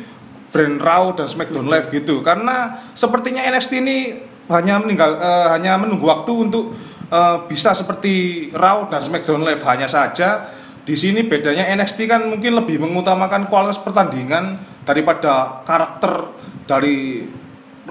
brand 0.54 0.78
Raw 0.78 1.18
dan 1.18 1.26
SmackDown 1.26 1.66
Live 1.66 1.90
gitu. 1.90 2.22
Karena 2.22 2.86
sepertinya 2.94 3.42
NXT 3.42 3.82
ini 3.82 3.98
hanya 4.46 4.78
meninggal 4.78 5.18
eh, 5.18 5.46
hanya 5.58 5.74
menunggu 5.82 6.06
waktu 6.06 6.32
untuk 6.38 6.78
eh, 7.10 7.36
bisa 7.50 7.74
seperti 7.74 8.46
Raw 8.54 8.86
dan 8.86 9.02
SmackDown 9.02 9.42
Live 9.42 9.66
hanya 9.66 9.90
saja 9.90 10.57
di 10.88 10.96
sini 10.96 11.20
bedanya 11.20 11.68
NXT 11.76 12.08
kan 12.08 12.24
mungkin 12.32 12.56
lebih 12.56 12.80
mengutamakan 12.80 13.52
kualitas 13.52 13.76
pertandingan 13.76 14.56
daripada 14.88 15.60
karakter 15.68 16.32
dari 16.64 17.28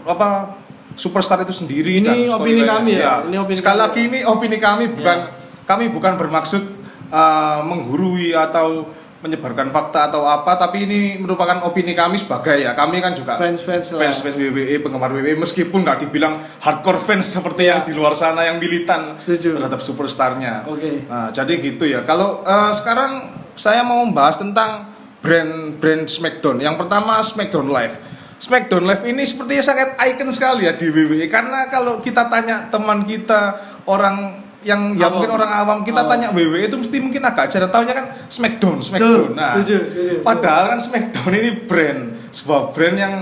apa 0.02 0.58
superstar 0.98 1.46
itu 1.46 1.54
sendiri 1.54 2.02
Ini 2.02 2.06
dan 2.10 2.18
opini 2.34 2.66
kami 2.66 2.98
ya? 2.98 3.22
Ini 3.22 3.38
opini 3.38 3.54
Sekali 3.62 3.78
kami. 3.78 3.86
lagi 3.86 4.02
ini 4.10 4.20
opini 4.26 4.58
kami 4.58 4.98
bukan 4.98 5.18
kami 5.70 5.94
bukan 5.94 6.18
bermaksud 6.18 6.64
uh, 7.14 7.62
menggurui 7.62 8.34
atau 8.34 8.90
menyebarkan 9.18 9.74
fakta 9.74 10.14
atau 10.14 10.30
apa 10.30 10.54
tapi 10.62 10.86
ini 10.86 11.18
merupakan 11.18 11.66
opini 11.66 11.98
kami 11.98 12.22
sebagai 12.22 12.62
ya 12.62 12.78
kami 12.78 13.02
kan 13.02 13.18
juga 13.18 13.34
Fans-fans 13.42 13.98
lah. 13.98 14.00
fans 14.06 14.22
fans 14.22 14.38
WWE 14.38 14.78
penggemar 14.78 15.10
WWE 15.10 15.42
meskipun 15.42 15.82
nggak 15.82 16.06
dibilang 16.06 16.38
hardcore 16.62 17.02
fans 17.02 17.26
seperti 17.26 17.66
yang 17.66 17.82
di 17.82 17.98
luar 17.98 18.14
sana 18.14 18.46
yang 18.46 18.62
militan 18.62 19.18
Setuju. 19.18 19.58
terhadap 19.58 19.82
superstarnya 19.82 20.70
Oke. 20.70 21.10
Nah, 21.10 21.34
jadi 21.34 21.54
gitu 21.58 21.90
ya. 21.90 22.06
Kalau 22.06 22.46
eh, 22.46 22.72
sekarang 22.78 23.34
saya 23.58 23.82
mau 23.82 24.06
membahas 24.06 24.38
tentang 24.38 24.94
brand-brand 25.18 26.06
SmackDown. 26.06 26.62
Yang 26.62 26.76
pertama 26.86 27.18
SmackDown 27.20 27.68
Live. 27.74 27.98
SmackDown 28.38 28.86
Live 28.86 29.02
ini 29.10 29.26
sepertinya 29.26 29.64
sangat 29.66 29.90
icon 29.98 30.30
sekali 30.30 30.70
ya 30.70 30.78
di 30.78 30.94
WWE 30.94 31.26
karena 31.26 31.74
kalau 31.74 31.98
kita 31.98 32.30
tanya 32.30 32.70
teman 32.70 33.02
kita 33.02 33.58
orang 33.90 34.46
yang 34.68 35.00
ya 35.00 35.08
mungkin 35.08 35.32
orang 35.32 35.48
awam 35.50 35.80
kita 35.82 36.04
Awam. 36.04 36.12
tanya 36.12 36.28
WWE 36.36 36.68
itu 36.68 36.76
mesti 36.76 37.00
mungkin 37.00 37.24
agak 37.24 37.48
jarang 37.48 37.72
tahunya 37.72 37.94
kan 37.96 38.06
SmackDown, 38.28 38.78
SmackDown. 38.84 39.32
Nah, 39.32 39.56
setuju, 39.56 39.76
setuju. 39.88 40.16
padahal 40.20 40.76
kan 40.76 40.80
SmackDown 40.84 41.32
ini 41.32 41.52
brand, 41.64 42.02
sebuah 42.30 42.76
brand 42.76 42.98
yang 42.98 43.14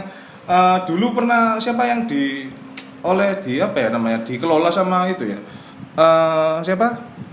eh, 0.43 0.77
dulu 0.83 1.05
pernah 1.13 1.55
siapa 1.55 1.85
yang 1.85 2.03
di 2.03 2.49
oleh 2.99 3.37
di 3.37 3.61
apa 3.61 3.77
ya 3.77 3.89
namanya 3.89 4.25
dikelola 4.25 4.67
sama 4.67 5.05
itu 5.07 5.29
ya 5.29 5.37
Eh, 5.95 6.55
siapa 6.59 6.87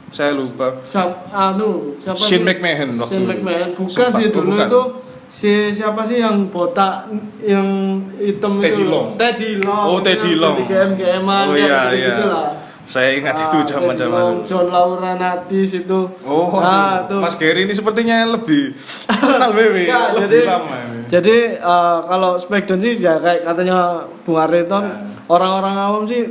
saya 0.08 0.36
lupa 0.36 0.78
Siap, 0.84 1.32
anu, 1.32 1.98
siapa 1.98 2.14
Shane? 2.14 2.46
McMahon 2.46 2.94
waktu 2.94 3.10
Shane 3.10 3.18
itu. 3.18 3.30
McMahon. 3.32 3.68
Bukan 3.74 3.88
Sempat, 3.90 4.14
sih 4.14 4.26
oh, 4.28 4.30
dulu 4.30 4.50
bukan. 4.52 4.68
itu 4.68 4.80
si 5.26 5.50
siapa 5.72 6.00
sih 6.04 6.20
yang 6.20 6.46
botak 6.46 7.10
yang 7.42 7.66
hitam 8.14 8.60
Teddy 8.60 8.76
itu? 8.78 8.86
Long. 8.86 9.08
Teddy 9.18 9.50
Long. 9.58 9.86
Oh, 9.88 9.98
Teddy 9.98 10.32
Long. 10.38 10.56
Jadi 10.60 10.70
GM 10.70 10.90
GM-an 10.94 11.46
Oh, 11.48 11.56
iya, 11.56 11.66
gitu 11.90 11.96
iya. 11.96 12.08
gitulah. 12.14 12.44
Saya 12.92 13.16
ingat 13.16 13.36
itu 13.40 13.56
Ah, 13.56 13.64
zaman 13.64 13.88
Teddy 13.90 14.04
zaman 14.04 14.20
Long, 14.20 14.36
John 14.44 14.66
Laura 14.68 15.12
Natis 15.14 15.70
itu. 15.74 16.00
oh 16.22 16.52
nah, 16.54 17.08
tuh. 17.08 17.18
Mas 17.18 17.34
Gary 17.34 17.64
ini 17.64 17.72
sepertinya 17.72 18.28
lebih 18.28 18.76
kenal 19.08 19.50
WWE 19.56 19.82
Enggak, 19.82 20.06
lebih 20.12 20.22
jadi 20.22 20.38
lama 20.44 20.76
jadi 21.08 21.36
eh, 21.56 21.98
kalau 22.04 22.30
Smackdown 22.36 22.78
sih 22.78 22.92
ya 22.96 23.16
kayak 23.16 23.40
katanya 23.42 23.78
Bung 24.20 24.36
Ariton 24.36 24.84
Nah. 24.84 25.00
orang-orang 25.26 25.74
awam 25.74 26.02
sih 26.04 26.22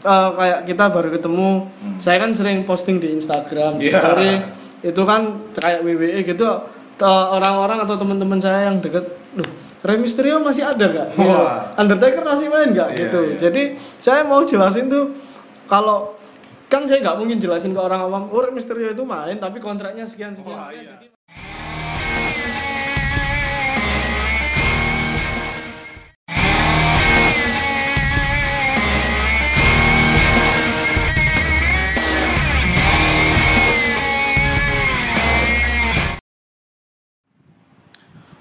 eh, 0.00 0.28
kayak 0.30 0.58
kita 0.64 0.84
baru 0.88 1.08
ketemu 1.10 1.48
saya 1.96 2.16
kan 2.18 2.30
sering 2.30 2.62
posting 2.62 2.96
di 2.96 3.10
Instagram 3.12 3.76
di 3.76 3.84
Hmm. 3.84 3.90
Iya. 3.90 3.98
story 3.98 4.32
itu 4.84 5.02
kan 5.02 5.20
kayak 5.50 5.82
WWE 5.82 6.20
gitu 6.22 6.46
eh, 6.96 7.26
orang-orang 7.28 7.82
atau 7.82 7.96
teman-teman 7.96 8.38
saya 8.38 8.68
yang 8.68 8.78
deket 8.78 9.02
loh 9.34 9.50
Rey 9.80 9.98
Mysterio 9.98 10.40
masih 10.40 10.64
ada 10.64 10.80
gak? 10.80 11.08
Gitu. 11.12 11.28
Wah. 11.28 11.76
Undertaker 11.76 12.24
masih 12.24 12.48
main 12.48 12.72
gak? 12.72 12.88
Iya, 12.90 12.98
gitu 13.02 13.20
iya. 13.22 13.36
jadi 13.38 13.62
saya 13.98 14.22
mau 14.22 14.40
jelasin 14.40 14.88
tuh 14.88 15.12
kalau 15.64 16.16
kan 16.68 16.84
saya 16.88 17.00
nggak 17.04 17.18
mungkin 17.20 17.38
jelasin 17.38 17.72
ke 17.72 17.80
orang 17.80 18.00
awam 18.02 18.22
oh 18.28 18.40
Rey 18.42 18.52
Mysterio 18.52 18.90
itu 18.90 19.04
main 19.06 19.36
tapi 19.38 19.60
kontraknya 19.60 20.04
sekian 20.04 20.34
sekian, 20.34 20.52
Wah, 20.52 20.68
sekian. 20.70 20.84
iya. 20.84 20.94
Jadi- 20.98 21.12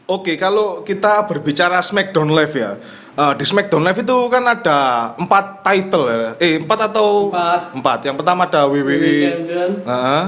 Oke, 0.03 0.35
kalau 0.35 0.83
kita 0.83 1.23
berbicara 1.25 1.79
SmackDown 1.79 2.27
Live 2.35 2.53
ya, 2.53 2.75
eh, 3.13 3.33
di 3.33 3.43
SmackDown 3.43 3.83
Live 3.83 4.01
itu 4.01 4.17
kan 4.27 4.43
ada 4.43 4.79
empat 5.15 5.45
title 5.61 6.05
ya, 6.05 6.17
eh 6.37 6.57
empat 6.57 6.79
atau 6.87 7.29
Empat. 7.29 7.61
empat. 7.73 7.99
Yang 8.03 8.15
pertama 8.17 8.41
ada 8.43 8.61
WWE, 8.65 8.81
WWE 8.83 9.13
Champion. 9.19 9.69
Heeh. 9.83 10.23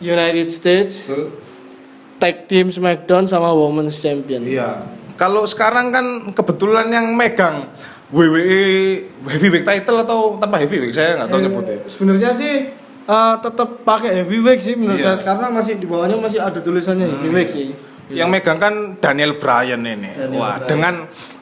United 0.00 0.48
States 0.48 1.08
Tag 2.16 2.46
Team 2.46 2.68
SmackDown 2.68 3.24
sama 3.24 3.50
Women's 3.50 3.96
Champion. 3.96 4.42
Iya. 4.42 4.86
Kalau 5.14 5.44
sekarang 5.44 5.90
kan 5.90 6.06
kebetulan 6.30 6.88
yang 6.88 7.12
megang 7.12 7.70
WWE 8.10 8.62
heavyweight 9.24 9.62
title 9.64 9.98
atau 10.00 10.18
tanpa 10.36 10.58
heavyweight 10.58 10.90
saya 10.90 11.16
nggak 11.16 11.28
tahu 11.28 11.38
Eh, 11.38 11.44
nyebutnya. 11.44 11.78
Sebenarnya 11.86 12.30
sih 12.32 12.54
eh, 13.04 13.34
tetap 13.38 13.82
pakai 13.82 14.22
heavyweight 14.22 14.60
sih 14.60 14.74
menurut 14.74 14.98
Iya. 14.98 15.14
saya 15.14 15.26
karena 15.26 15.46
masih 15.50 15.74
di 15.76 15.86
bawahnya 15.86 16.16
masih 16.16 16.38
ada 16.38 16.58
tulisannya 16.58 17.06
heavyweight 17.10 17.50
sih. 17.50 17.74
Yang 18.06 18.28
megang 18.30 18.58
kan 18.58 18.74
Daniel 18.98 19.36
Bryan 19.36 19.80
ini. 19.82 20.10
Daniel 20.12 20.36
Wah, 20.36 20.56
Bryan. 20.56 20.68
dengan 20.68 20.94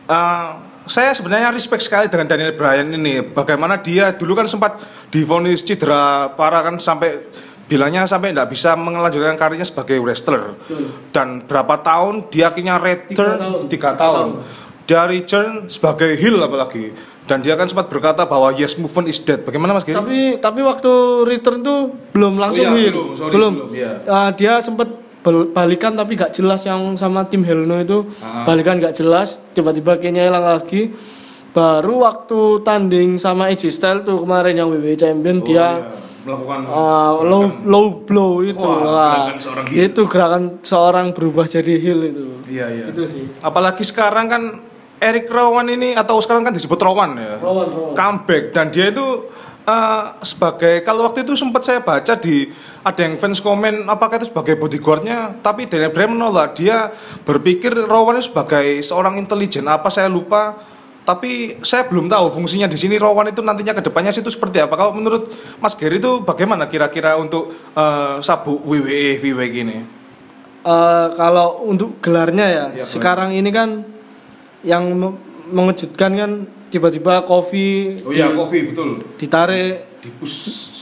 eh, 0.09 0.47
saya 0.87 1.15
sebenarnya 1.15 1.55
respect 1.55 1.83
sekali 1.87 2.07
dengan 2.11 2.27
Daniel 2.27 2.55
Bryan 2.55 2.89
ini. 2.93 3.23
Bagaimana 3.23 3.79
dia 3.79 4.11
dulu 4.15 4.35
kan 4.35 4.47
sempat 4.51 4.79
divonis 5.09 5.63
cedera 5.63 6.33
parah 6.35 6.67
kan 6.67 6.77
sampai 6.79 7.23
bilangnya 7.71 8.05
sampai 8.05 8.35
tidak 8.35 8.53
bisa 8.53 8.75
melanjutkan 8.77 9.39
karirnya 9.39 9.65
sebagai 9.65 9.97
wrestler. 10.03 10.59
Dan 11.15 11.47
berapa 11.47 11.81
tahun 11.81 12.29
dia 12.29 12.51
akhirnya 12.51 12.77
return 12.77 13.39
tahun. 13.39 13.61
tiga 13.71 13.91
Tiga 13.95 14.01
tahun. 14.01 14.27
Dia 14.83 15.03
return 15.07 15.71
sebagai 15.71 16.19
heel 16.19 16.37
apalagi. 16.43 16.93
Dan 17.23 17.39
dia 17.39 17.55
kan 17.55 17.71
sempat 17.71 17.87
berkata 17.87 18.27
bahwa 18.27 18.51
yes 18.51 18.75
movement 18.77 19.07
is 19.07 19.23
dead. 19.23 19.47
Bagaimana 19.47 19.79
Mas 19.79 19.87
Giri? 19.87 19.95
Tapi 19.95 20.43
tapi 20.43 20.61
waktu 20.67 20.91
return 21.23 21.63
tuh 21.63 21.95
belum 22.11 22.35
langsung 22.35 22.67
Oh 22.67 22.75
iya, 22.75 22.91
heel. 22.91 22.93
belum, 22.93 23.09
sorry, 23.15 23.33
belum. 23.33 23.53
belum, 23.55 23.71
iya. 23.79 23.93
Eh, 24.03 24.31
dia 24.35 24.59
sempat 24.59 24.91
balikan 25.49 25.95
tapi 25.95 26.15
gak 26.15 26.33
jelas 26.33 26.63
yang 26.63 26.95
sama 26.95 27.25
tim 27.25 27.41
Helno 27.41 27.79
itu 27.79 28.11
Ah. 28.19 28.43
balikan 28.43 28.77
gak 28.77 28.93
jelas 28.93 29.39
tiba-tiba 29.53 29.97
kayaknya 29.97 30.27
hilang 30.27 30.43
lagi 30.43 30.91
baru 31.49 32.03
waktu 32.03 32.41
tanding 32.61 33.17
sama 33.17 33.49
AJ 33.49 33.63
Styles 33.71 34.03
tuh 34.03 34.19
kemarin 34.19 34.57
yang 34.57 34.69
WWE 34.69 34.95
Champion 34.95 35.39
Oh, 35.39 35.45
dia 35.45 35.55
iya. 35.55 35.69
melakukan 36.23 36.59
Ah, 36.67 37.13
low 37.21 37.45
low 37.63 37.87
blow 38.01 38.33
itu 38.41 38.59
Wah, 38.59 39.31
gerakan 39.31 39.67
heel. 39.69 39.87
itu 39.87 40.01
gerakan 40.05 40.43
seorang 40.61 41.07
berubah 41.11 41.47
jadi 41.47 41.75
heel 41.77 42.01
itu 42.05 42.25
Iya, 42.49 42.67
iya. 42.69 42.85
itu 42.89 43.03
sih 43.05 43.23
Apalagi 43.39 43.83
sekarang 43.83 44.27
kan 44.27 44.43
Eric 44.99 45.27
Rowan 45.29 45.67
ini 45.67 45.93
atau 45.93 46.15
sekarang 46.17 46.43
kan 46.43 46.53
disebut 46.53 46.79
Rowan 46.79 47.15
ya. 47.17 47.35
Rowan, 47.37 47.67
Rowan. 47.69 47.93
Comeback 47.93 48.45
dan 48.51 48.71
dia 48.71 48.87
itu 48.89 49.32
eh, 49.63 50.05
sebagai 50.23 50.83
kalau 50.83 51.07
waktu 51.07 51.23
itu 51.23 51.35
sempat 51.35 51.63
saya 51.63 51.81
baca 51.81 52.15
di 52.15 52.51
ada 52.83 53.01
yang 53.01 53.15
fans 53.15 53.39
komen 53.39 53.87
apakah 53.87 54.19
itu 54.19 54.31
sebagai 54.31 54.59
bodyguardnya? 54.59 55.39
Tapi 55.39 55.71
Daniel 55.71 55.95
Bryan 55.95 56.19
menolak. 56.19 56.59
Dia 56.59 56.91
berpikir 57.23 57.71
Rowan 57.87 58.19
itu 58.19 58.31
sebagai 58.31 58.83
seorang 58.83 59.19
intelijen. 59.19 59.67
Apa 59.67 59.89
saya 59.89 60.11
lupa. 60.11 60.71
Tapi 61.03 61.59
saya 61.67 61.91
belum 61.91 62.07
tahu 62.07 62.31
fungsinya 62.31 62.71
di 62.71 62.79
sini 62.79 62.95
Rowan 62.95 63.27
itu 63.27 63.43
nantinya 63.43 63.75
ke 63.75 63.83
depannya 63.83 64.15
situ 64.15 64.31
seperti 64.31 64.63
apa. 64.63 64.79
Kalau 64.79 64.95
menurut 64.95 65.27
Mas 65.59 65.75
Gary 65.75 65.99
itu 65.99 66.23
bagaimana 66.23 66.71
kira-kira 66.71 67.19
untuk 67.19 67.51
eh, 67.75 68.23
sabuk 68.23 68.63
WWE 68.63 69.19
WWE 69.19 69.47
gini? 69.51 69.79
Eh, 70.63 71.07
kalau 71.19 71.67
untuk 71.67 71.99
gelarnya 71.99 72.47
ya 72.47 72.65
Iya, 72.71 72.85
sekarang 72.87 73.35
ini 73.35 73.51
kan 73.51 73.83
yang 74.63 74.95
me- 74.95 75.19
mengejutkan 75.51 76.15
kan 76.15 76.31
tiba-tiba 76.73 77.29
kopi 77.29 78.01
oh 78.01 78.11
iya 78.11 78.33
kopi 78.33 78.73
betul. 78.73 79.05
ditarik. 79.21 79.93
Dipus 80.03 80.33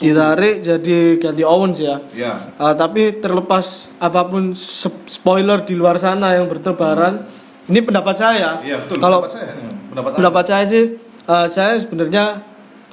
ditarik 0.00 0.64
jadi 0.64 1.20
ganti 1.20 1.44
Owens 1.44 1.76
ya. 1.76 2.00
Ya 2.16 2.54
Eh, 2.56 2.74
tapi 2.78 3.20
terlepas 3.20 3.92
apa 4.00 4.24
pun 4.24 4.56
spoiler 5.04 5.60
di 5.60 5.76
luar 5.76 6.00
sana 6.00 6.38
yang 6.38 6.48
bertebaran 6.48 7.28
ini 7.68 7.84
pendapat 7.84 8.16
saya. 8.16 8.62
Iya 8.64 8.80
betul 8.80 8.96
kalau 8.96 9.26
pendapat 9.26 9.34
saya. 9.36 9.52
Pendapat 9.90 10.10
pendapat 10.16 10.44
saya 10.48 10.64
sih 10.64 10.84
eh, 11.26 11.46
saya 11.50 11.72
sebenarnya 11.76 12.24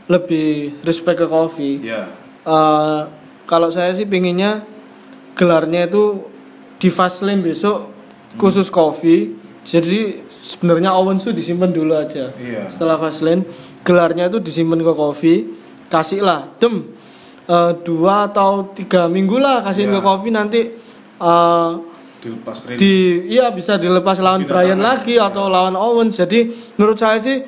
lebih 0.10 0.82
respect 0.84 1.22
ke 1.22 1.28
Kofi 1.30 1.86
ya 1.86 2.10
Eh, 2.44 3.02
kalau 3.44 3.68
saya 3.68 3.92
sih 3.92 4.08
pinginnya 4.08 4.64
gelarnya 5.36 5.88
itu 5.88 6.24
di 6.80 6.88
Fastlane 6.88 7.44
besok 7.44 7.92
khusus 8.36 8.72
Kofi 8.72 9.36
jadi 9.64 10.24
sebenarnya 10.48 10.96
Owens 10.96 11.22
tuh 11.22 11.32
disimpan 11.32 11.68
dulu 11.70 11.92
aja 11.94 12.32
Iya. 12.34 12.72
setelah 12.72 12.96
Fastlane 12.96 13.44
gelarnya 13.84 14.28
itu 14.28 14.40
disimpan 14.40 14.80
ke 14.80 14.94
Kofi 14.94 15.36
kasihlah 15.86 16.56
dem 16.58 16.88
eh, 17.46 17.72
dua 17.78 18.26
atau 18.26 18.72
tiga 18.72 19.08
minggu 19.08 19.36
lah 19.38 19.60
kasihin 19.62 19.92
Ya. 19.92 19.94
ke 19.94 20.02
Kofi 20.02 20.30
nanti 20.30 20.62
eh, 21.20 21.70
dilepas 22.18 22.58
Randy. 22.66 22.78
di 22.78 22.94
iya 23.30 23.48
bisa 23.50 23.76
dilepas 23.76 24.18
lawan 24.18 24.42
Bintang 24.42 24.56
Brian 24.58 24.74
tangan. 24.74 24.88
lagi 24.98 25.16
atau 25.18 25.44
lawan 25.48 25.76
Owens 25.76 26.16
jadi 26.16 26.40
menurut 26.74 26.96
saya 26.96 27.20
sih 27.20 27.44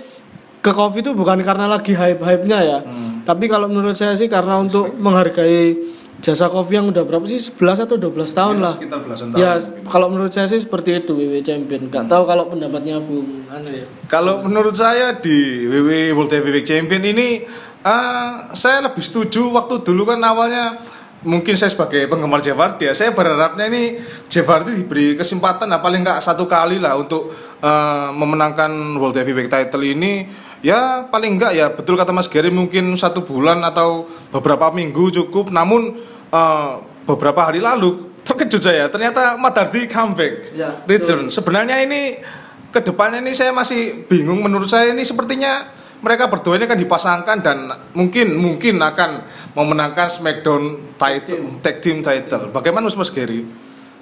ke 0.60 0.70
Kofi 0.70 1.00
itu 1.00 1.12
bukan 1.12 1.40
karena 1.40 1.66
lagi 1.66 1.92
hype 1.92 2.20
hype 2.20 2.44
nya 2.44 2.60
ya 2.62 2.80
Hmm. 2.80 3.24
tapi 3.24 3.48
kalau 3.48 3.66
menurut 3.66 3.96
saya 3.96 4.14
sih 4.14 4.28
karena 4.28 4.58
untuk 4.58 4.92
menghargai 4.94 5.76
jasa 6.20 6.46
Kofi 6.46 6.76
yang 6.76 6.88
udah 6.88 7.02
berapa 7.02 7.24
sih? 7.24 7.40
11 7.40 7.86
atau 7.86 7.96
12 7.96 8.12
tahun 8.30 8.56
Ya, 8.56 8.62
lah. 8.62 8.74
sekitar 8.76 9.00
belasan 9.00 9.28
tahun 9.30 9.40
ya 9.40 9.52
mungkin. 9.58 9.84
kalau 9.88 10.08
menurut 10.08 10.32
saya 10.32 10.48
sih 10.48 10.60
seperti 10.60 10.90
itu 10.98 11.12
WWE 11.14 11.40
Champion. 11.40 11.82
Nggak 11.88 12.06
tahu 12.06 12.24
kalau 12.26 12.46
pendapatnya 12.46 13.00
Bung 13.00 13.48
anu 13.48 13.70
ya. 13.70 13.86
Kalau 14.06 14.42
menurut 14.42 14.74
saya 14.74 15.16
di 15.16 15.38
WWE 15.64 16.12
World 16.12 16.30
Heavyweight 16.30 16.66
Champion 16.66 17.04
ini 17.04 17.44
eh, 17.80 18.30
saya 18.52 18.84
lebih 18.84 19.00
setuju 19.00 19.48
waktu 19.50 19.80
dulu 19.80 20.04
kan 20.06 20.20
awalnya 20.20 20.78
mungkin 21.20 21.52
saya 21.52 21.68
sebagai 21.68 22.08
penggemar 22.08 22.40
Jeff 22.40 22.56
Hardy 22.56 22.86
ya. 22.86 22.94
Saya 22.94 23.12
berharapnya 23.12 23.68
ini 23.68 24.00
Jeff 24.26 24.44
Hardy 24.44 24.76
diberi 24.76 25.16
kesempatan 25.16 25.68
lah 25.68 25.80
paling 25.80 26.00
nggak 26.00 26.20
satu 26.20 26.44
kali 26.44 26.80
lah 26.80 26.96
untuk 26.96 27.32
eh, 27.60 28.10
memenangkan 28.12 28.72
World 28.96 29.16
Heavyweight 29.16 29.48
Title 29.50 29.84
ini 29.84 30.28
ya 30.60 31.08
paling 31.08 31.40
enggak 31.40 31.52
ya 31.56 31.68
betul 31.72 31.96
kata 31.96 32.12
Mas 32.12 32.28
Gary 32.28 32.52
mungkin 32.52 32.96
satu 33.00 33.24
bulan 33.24 33.64
atau 33.64 34.08
beberapa 34.34 34.72
minggu 34.74 35.12
cukup. 35.24 35.52
Namun 35.52 35.98
eh, 36.32 36.72
beberapa 37.06 37.50
hari 37.50 37.64
lalu 37.64 38.10
terkejut 38.22 38.62
saya 38.62 38.86
ternyata 38.92 39.36
Matt 39.40 39.58
Hardy 39.58 39.90
comeback. 39.90 40.54
Ya, 40.54 40.86
return. 40.86 41.34
sebenarnya 41.34 41.82
ini 41.82 42.22
ke 42.70 42.80
depannya 42.86 43.24
ini 43.24 43.34
saya 43.34 43.50
masih 43.50 44.06
bingung. 44.06 44.40
Menurut 44.46 44.70
saya 44.70 44.94
ini 44.94 45.02
sepertinya 45.02 45.66
mereka 46.00 46.32
berdua 46.32 46.56
ini 46.56 46.64
akan 46.70 46.80
dipasangkan 46.80 47.38
dan 47.44 47.58
mungkin 47.92 48.38
mungkin 48.40 48.80
akan 48.80 49.26
memenangkan 49.58 50.08
Smackdown 50.08 50.96
title 50.96 51.60
tag 51.60 51.84
team. 51.84 52.00
title. 52.06 52.54
Bagaimana 52.54 52.88
Mas 52.88 52.96
Mas 52.96 53.12
Gary? 53.12 53.44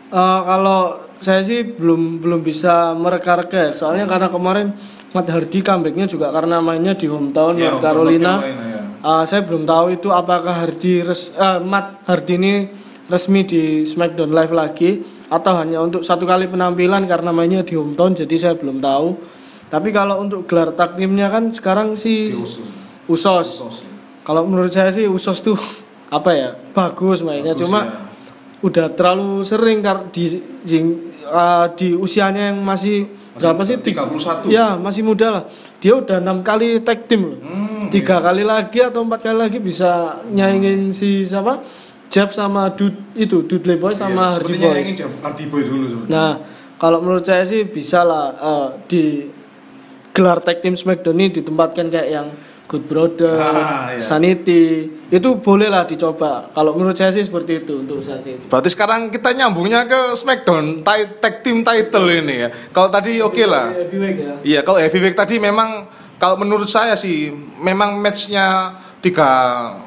Eh, 0.07 0.41
kalau 0.47 1.07
saya 1.19 1.41
sih 1.41 1.65
belum 1.65 2.21
belum 2.23 2.45
bisa 2.45 2.93
mereka-reka 2.95 3.57
ya. 3.57 3.71
soalnya 3.73 4.05
karena 4.05 4.29
kemarin 4.29 4.67
Matt 5.17 5.33
Hardy 5.33 5.65
comebacknya 5.65 6.05
juga 6.05 6.29
karena 6.29 6.61
mainnya 6.61 6.93
di 6.93 7.09
hometown 7.09 7.57
Ya, 7.57 7.73
North 7.73 7.81
Carolina. 7.81 8.33
Carolina, 8.37 8.65
ya. 8.69 8.81
Eh, 8.97 9.23
saya 9.25 9.41
belum 9.41 9.65
tahu 9.65 9.85
itu 9.93 10.13
apakah 10.13 10.53
Hardy 10.61 11.01
res, 11.01 11.33
eh, 11.33 11.57
Matt 11.61 12.05
Hardy 12.05 12.33
ini 12.37 12.53
resmi 13.09 13.41
di 13.41 13.61
SmackDown 13.81 14.29
Live 14.29 14.53
lagi 14.53 15.01
atau 15.27 15.53
hanya 15.57 15.81
untuk 15.81 16.05
satu 16.05 16.23
kali 16.23 16.45
penampilan 16.45 17.03
karena 17.03 17.31
mainnya 17.31 17.65
di 17.65 17.73
hometown 17.73 18.13
jadi 18.13 18.35
saya 18.37 18.53
belum 18.53 18.77
tahu. 18.77 19.09
Tapi 19.67 19.89
kalau 19.91 20.21
untuk 20.21 20.45
gelar 20.45 20.71
tag 20.71 20.95
teamnya 20.95 21.27
kan 21.27 21.51
sekarang 21.51 21.97
sih 21.97 22.31
Usos. 23.07 23.63
Kalau 24.23 24.43
menurut 24.43 24.71
saya 24.71 24.91
sih 24.91 25.07
Usos 25.07 25.39
tuh 25.39 25.57
apa 26.07 26.31
ya 26.31 26.49
bagus 26.71 27.19
mainnya 27.19 27.51
Bagus, 27.51 27.67
cuma 27.67 27.79
ya. 27.83 27.91
udah 28.63 28.87
terlalu 28.95 29.43
sering 29.43 29.83
di 30.07 30.23
jing- 30.63 31.11
uh, 31.27 31.67
di 31.75 31.91
usianya 31.91 32.51
yang 32.51 32.63
masih, 32.63 33.07
berapa 33.37 33.61
sih? 33.61 33.77
Ti- 33.77 33.93
31. 33.93 34.49
ya 34.49 34.75
masih 34.75 35.01
muda 35.01 35.27
lah. 35.31 35.43
Dia 35.77 35.93
udah 35.95 36.17
enam 36.17 36.41
kali 36.41 36.81
tag 36.81 37.05
team 37.05 37.21
loh. 37.23 37.37
Hmm, 37.37 37.87
tiga 37.87 38.17
kali 38.17 38.41
lagi 38.41 38.81
atau 38.81 39.01
empat 39.01 39.21
kali 39.23 39.37
lagi 39.37 39.57
bisa 39.57 39.89
nyaingin 40.27 40.91
si 40.91 41.21
siapa? 41.21 41.61
Jeff 42.07 42.31
sama 42.31 42.71
Dud 42.71 43.13
itu 43.13 43.43
Dudley 43.43 43.75
Boy 43.75 43.91
sama 43.91 44.31
Iya, 44.31 44.39
Hardy 44.39 44.55
ingin 44.55 44.95
Jeff 44.95 45.11
Hardy 45.19 45.45
Boy 45.45 45.61
dulu 45.61 45.85
sebenarnya. 45.85 46.07
nah 46.07 46.31
kalau 46.75 47.03
menurut 47.03 47.21
saya 47.21 47.43
sih 47.43 47.67
bisa 47.67 48.01
lah 48.01 48.31
uh, 48.33 48.67
di 48.87 49.27
gelar 50.11 50.39
tag 50.39 50.63
team 50.63 50.73
Smackdown 50.73 51.13
ini 51.13 51.35
ditempatkan 51.35 51.91
kayak 51.91 52.07
yang 52.07 52.27
Good 52.67 52.83
Brother, 52.83 53.31
Ah, 53.39 53.95
iya. 53.95 53.99
Sanity 53.99 54.91
itu 55.07 55.29
boleh 55.39 55.71
lah 55.71 55.87
dicoba. 55.87 56.51
Kalau 56.51 56.75
menurut 56.75 56.99
saya 56.99 57.15
sih 57.15 57.23
seperti 57.23 57.63
itu 57.63 57.79
untuk 57.79 58.03
saat 58.03 58.27
ini. 58.27 58.43
Berarti 58.51 58.67
sekarang 58.67 59.07
kita 59.07 59.31
nyambungnya 59.31 59.87
ke 59.87 60.11
Smackdown 60.11 60.83
tag 60.83 61.47
team 61.47 61.63
title 61.63 62.11
ini 62.11 62.43
ya. 62.43 62.49
Kalau 62.75 62.91
tadi 62.91 63.23
oke 63.23 63.39
lah. 63.47 63.71
Heavyweight 63.71 64.17
ya. 64.19 64.33
Iya, 64.43 64.59
kalau 64.67 64.83
heavyweight 64.83 65.15
tadi 65.15 65.39
memang 65.39 65.87
kalau 66.19 66.35
menurut 66.35 66.67
saya 66.67 66.99
sih 66.99 67.31
memang 67.55 68.03
matchnya 68.03 68.75
tiga 68.99 69.29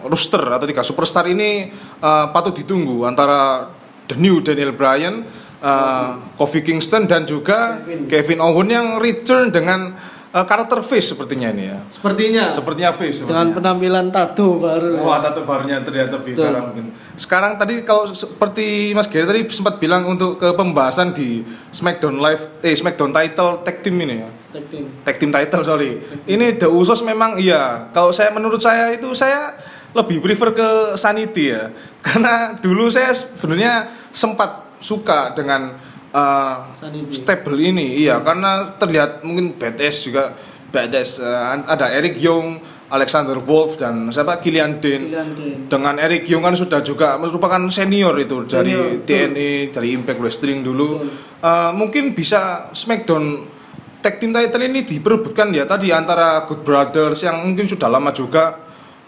rooster 0.09 0.41
atau 0.41 0.65
tiga 0.65 0.81
superstar 0.81 1.29
ini 1.29 1.69
eh, 2.01 2.27
patut 2.33 2.57
ditunggu 2.57 3.05
antara 3.05 3.69
The 4.09 4.17
New 4.17 4.41
Daniel 4.41 4.73
Bryan, 4.73 5.29
eh, 5.61 6.09
Kofi 6.33 6.65
Kingston 6.65 7.05
dan 7.05 7.29
juga 7.29 7.77
Kevin. 7.85 8.09
Kevin 8.09 8.39
Owens 8.41 8.73
yang 8.73 8.87
return 8.97 9.53
dengan 9.53 9.81
eh, 10.31 10.45
karakter 10.47 10.79
face 10.87 11.13
sepertinya 11.15 11.51
ini 11.51 11.65
ya. 11.71 11.79
Sepertinya 11.91 12.47
Sepertinya 12.47 12.91
face 12.95 13.27
dengan 13.27 13.51
sepertinya. 13.51 13.57
penampilan 13.59 14.07
tato 14.15 14.59
baru. 14.63 15.03
Wah, 15.03 15.19
tato 15.19 15.43
barnya 15.43 15.83
terlihat 15.83 16.09
lebih 16.15 16.33
Betul. 16.39 16.45
parah 16.47 16.63
mungkin. 16.71 16.85
Sekarang 17.19 17.53
tadi 17.59 17.83
kalau 17.83 18.07
seperti 18.09 18.95
Mas 18.95 19.11
Gary 19.11 19.27
tadi 19.27 19.41
sempat 19.51 19.77
bilang 19.83 20.07
untuk 20.07 20.39
ke 20.39 20.49
pembahasan 20.55 21.13
di 21.13 21.43
Smackdown 21.75 22.17
Live 22.23 22.63
eh 22.63 22.75
Smackdown 22.75 23.11
Title 23.11 23.51
Tag 23.67 23.77
Team 23.83 23.97
ini 24.01 24.17
ya. 24.23 24.31
Tag 24.51 24.65
team. 24.67 24.85
Tag 25.07 25.17
Team 25.19 25.31
Title 25.31 25.63
sorry. 25.63 25.91
Ini 26.27 26.59
The 26.59 26.67
Usos 26.67 27.03
memang 27.03 27.39
iya. 27.39 27.91
Kalau 27.91 28.11
saya 28.11 28.31
menurut 28.31 28.59
saya 28.59 28.91
itu 28.91 29.11
saya 29.15 29.55
lebih 29.91 30.23
prefer 30.23 30.55
ke 30.55 30.69
Sanity 30.95 31.55
ya. 31.55 31.75
Karena 32.07 32.55
dulu 32.59 32.87
saya 32.91 33.11
sebenarnya 33.15 33.91
sempat 34.11 34.71
suka 34.81 35.37
dengan 35.37 35.77
uh, 36.15 36.71
Sanity. 36.75 37.15
stable 37.15 37.59
ini 37.59 38.03
iya 38.03 38.19
karena 38.23 38.75
terlihat 38.79 39.23
mungkin 39.27 39.55
badass 39.59 40.07
juga 40.07 40.35
badass 40.71 41.19
Uh, 41.21 41.67
ada 41.67 41.91
Eric 41.91 42.17
Young, 42.23 42.63
Alexander 42.91 43.39
Wolf 43.43 43.79
dan 43.79 44.11
siapa. 44.11 44.39
Pilihan 44.39 44.79
Dane. 44.79 45.11
Dengan 45.67 45.95
Eric 45.99 46.27
Young 46.31 46.43
kan 46.47 46.55
sudah 46.55 46.83
juga 46.83 47.19
merupakan 47.19 47.59
senior 47.71 48.15
itu 48.19 48.47
dari 48.47 48.75
Senior, 48.75 49.03
TNI, 49.07 49.51
dari 49.75 49.89
Impact 49.95 50.21
Wrestling 50.23 50.63
dulu. 50.63 51.03
Uh, 51.43 51.71
mungkin 51.75 52.15
bisa 52.15 52.71
Smackdown 52.71 53.47
tag 54.01 54.17
team 54.17 54.33
title 54.33 54.65
ini 54.65 54.81
diperebutkan 54.83 55.53
ya 55.53 55.69
tadi 55.69 55.93
antara 55.93 56.49
Good 56.49 56.65
Brothers 56.65 57.21
yang 57.21 57.45
mungkin 57.45 57.69
sudah 57.69 57.87
lama 57.93 58.11
juga 58.17 58.57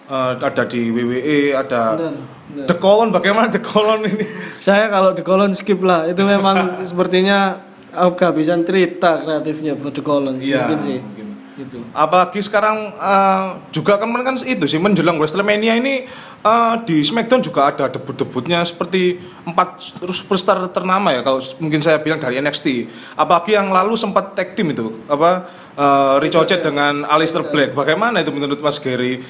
uh, 0.07 0.37
ada 0.37 0.69
di 0.69 0.93
WWE, 0.93 1.57
ada 1.57 1.97
benar. 1.97 2.15
The 2.53 2.77
Colon 2.77 3.09
bagaimana 3.17 3.49
The 3.49 3.65
Colon 3.65 4.05
ini? 4.05 4.25
Saya 4.61 4.93
kalau 4.93 5.17
di 5.17 5.25
kolon 5.25 5.57
skip 5.57 5.81
lah. 5.81 6.05
Itu 6.05 6.29
memang 6.29 6.77
sepertinya 6.91 7.57
aku 7.93 8.13
kehabisan 8.21 8.65
cerita 8.69 9.25
kreatifnya 9.25 9.73
buat 9.77 9.93
di 9.97 10.03
kolon 10.05 10.37
Iya, 10.37 10.69
mungkin 10.69 10.81
sih. 10.81 10.99
mungkin. 11.01 11.27
Gitu. 11.53 11.85
Apalagi 11.93 12.41
sekarang 12.41 12.97
eh, 12.97 13.47
juga 13.77 14.01
kan 14.01 14.09
kan 14.25 14.41
itu 14.41 14.65
sih 14.65 14.81
menjelang 14.81 15.21
WrestleMania 15.21 15.77
ini 15.77 16.09
eh, 16.41 16.75
di 16.89 17.05
SmackDown 17.05 17.45
juga 17.45 17.69
ada 17.69 17.93
debut-debutnya 17.93 18.65
seperti 18.65 19.21
empat 19.45 19.77
superstar 20.13 20.65
ternama 20.73 21.13
ya 21.13 21.21
kalau 21.21 21.45
mungkin 21.61 21.85
saya 21.85 22.01
bilang 22.01 22.21
dari 22.21 22.41
NXT. 22.41 22.89
Apalagi 23.21 23.53
yang 23.53 23.69
lalu 23.69 23.97
sempat 24.01 24.33
tag 24.33 24.57
team 24.57 24.73
itu 24.73 25.05
apa 25.09 25.45
eh, 25.77 26.15
Ricochet 26.25 26.65
dengan 26.65 27.05
Aleister 27.05 27.45
Black. 27.49 27.77
Bagaimana 27.77 28.25
itu 28.25 28.33
menurut 28.33 28.61
Mas 28.61 28.81
Gary? 28.81 29.21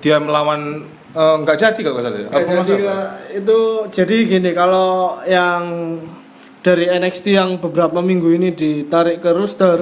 Dia 0.00 0.16
melawan 0.16 0.88
eh, 1.16 1.34
nggak 1.38 1.56
jadi 1.56 1.80
kalau 1.80 1.98
salah. 1.98 2.18
ya? 2.18 2.28
Jadi 2.62 2.84
itu 3.34 3.58
jadi 3.90 4.16
gini 4.26 4.50
kalau 4.52 4.90
yang 5.24 5.62
dari 6.60 6.90
NXT 6.90 7.26
yang 7.30 7.56
beberapa 7.56 7.98
minggu 8.00 8.28
ini 8.32 8.52
ditarik 8.52 9.18
ke 9.18 9.30
roster 9.30 9.78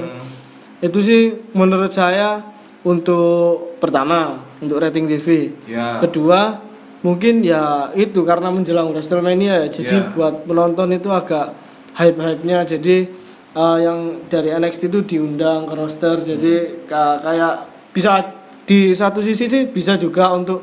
itu 0.79 0.99
sih 0.99 1.21
menurut 1.51 1.89
saya 1.89 2.39
untuk 2.85 3.75
pertama 3.75 4.19
untuk 4.57 4.77
rating 4.77 5.07
TV 5.07 5.49
Ya. 5.65 5.97
kedua 5.99 6.61
mungkin 7.01 7.41
ya 7.41 7.89
itu 7.93 8.21
karena 8.21 8.49
menjelang 8.49 8.89
WrestleMania 8.89 9.65
ya 9.65 9.67
jadi 9.67 9.97
Ya. 9.99 10.09
buat 10.11 10.45
penonton 10.45 10.89
itu 10.91 11.09
agak 11.09 11.57
hype 11.95 12.17
hype 12.17 12.43
nya 12.43 12.61
jadi 12.63 13.09
eh, 13.51 13.77
yang 13.79 13.99
dari 14.25 14.51
NXT 14.51 14.87
itu 14.87 14.99
diundang 15.07 15.65
ke 15.65 15.73
roster 15.73 16.17
jadi 16.19 16.53
ka- 16.85 17.19
kayak 17.19 17.53
bisa 17.89 18.11
di 18.61 18.91
satu 18.91 19.19
sisi 19.19 19.45
sih 19.45 19.63
bisa 19.65 19.95
juga 19.95 20.29
untuk 20.29 20.61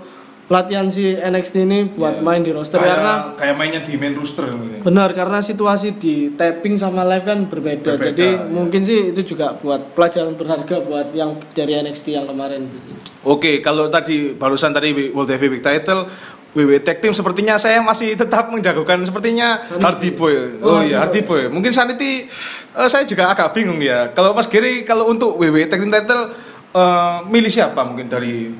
latihan 0.53 0.85
si 0.87 1.17
NXT 1.17 1.65
ini 1.65 1.88
buat 1.88 2.12
Ya. 2.12 2.21
main 2.21 2.38
di 2.38 2.53
roster 2.53 2.77
kayak, 2.77 2.93
karena 2.93 3.15
kayak 3.35 3.55
mainnya 3.57 3.81
di 3.81 3.97
main 3.97 4.12
roster 4.12 4.45
mungkin. 4.47 4.85
benar 4.85 5.09
karena 5.11 5.41
situasi 5.41 5.97
di 5.97 6.15
tapping 6.31 6.77
sama 6.77 7.01
live 7.03 7.25
kan 7.25 7.38
berbeda, 7.43 7.97
Berbeda, 7.97 8.07
jadi 8.07 8.27
ya. 8.31 8.45
mungkin 8.47 8.81
sih 8.83 9.11
itu 9.11 9.25
juga 9.27 9.55
buat 9.55 9.93
pelajaran 9.93 10.35
berharga 10.35 10.77
buat 10.81 11.09
yang 11.11 11.41
dari 11.51 11.81
NXT 11.81 12.12
yang 12.12 12.27
kemarin 12.27 12.62
itu 12.62 12.77
sih 12.79 12.95
Oke, 13.25 13.59
kalau 13.59 13.88
tadi 13.88 14.31
barusan 14.33 14.71
tadi 14.71 14.93
World 15.09 15.31
Heavyweight 15.31 15.62
Title 15.62 16.05
WWE 16.53 16.79
Tag 16.79 17.01
Team 17.01 17.11
sepertinya 17.11 17.57
saya 17.57 17.81
masih 17.81 18.12
tetap 18.12 18.47
menjagokan 18.47 19.01
sepertinya 19.01 19.57
Sanity. 19.59 19.81
Hardy 19.81 20.11
Boy. 20.12 20.35
Oh, 20.61 20.69
Oh, 20.69 20.81
iya, 20.83 21.01
Hardy 21.01 21.23
Boy. 21.23 21.49
Mungkin 21.49 21.73
Sanity 21.73 22.29
eh, 22.69 22.88
saya 22.88 23.03
juga 23.03 23.31
agak 23.31 23.51
bingung 23.53 23.81
ya. 23.81 24.11
Kalau 24.11 24.35
Mas 24.35 24.45
Gary 24.47 24.83
kalau 24.83 25.09
untuk 25.09 25.33
WWE 25.35 25.65
Tag 25.65 25.81
Team 25.81 25.88
Title 25.88 26.29
eh, 26.73 27.17
milih 27.25 27.49
siapa 27.49 27.81
mungkin 27.83 28.05
dari 28.05 28.53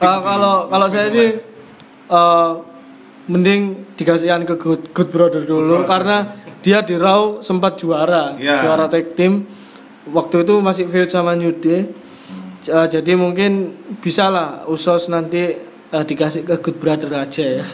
kalau 0.00 0.54
kalau 0.66 0.86
saya 0.88 1.06
sih 1.12 1.28
eh, 2.08 2.50
mending 3.28 3.92
dikasihan 3.94 4.42
ke 4.42 4.56
Good, 4.56 4.90
Good 4.96 5.10
Brother 5.12 5.44
dulu 5.44 5.84
karena 5.84 6.34
dia 6.60 6.80
di 6.82 6.96
Raw 6.96 7.44
sempat 7.44 7.76
juara 7.78 8.34
Ya. 8.40 8.58
juara 8.60 8.88
tag 8.88 9.12
team 9.14 9.44
waktu 10.10 10.42
itu 10.42 10.58
masih 10.58 10.88
feud 10.88 11.12
sama 11.12 11.36
New 11.36 11.52
Day 11.54 11.92
eh, 12.64 12.86
jadi 12.88 13.12
mungkin 13.14 13.76
bisa 14.00 14.32
lah 14.32 14.64
Usos 14.66 15.06
nanti 15.06 15.56
eh, 15.92 16.04
dikasih 16.04 16.48
ke 16.48 16.56
Good 16.58 16.78
Brother 16.80 17.12
aja 17.20 17.62
ya. 17.62 17.66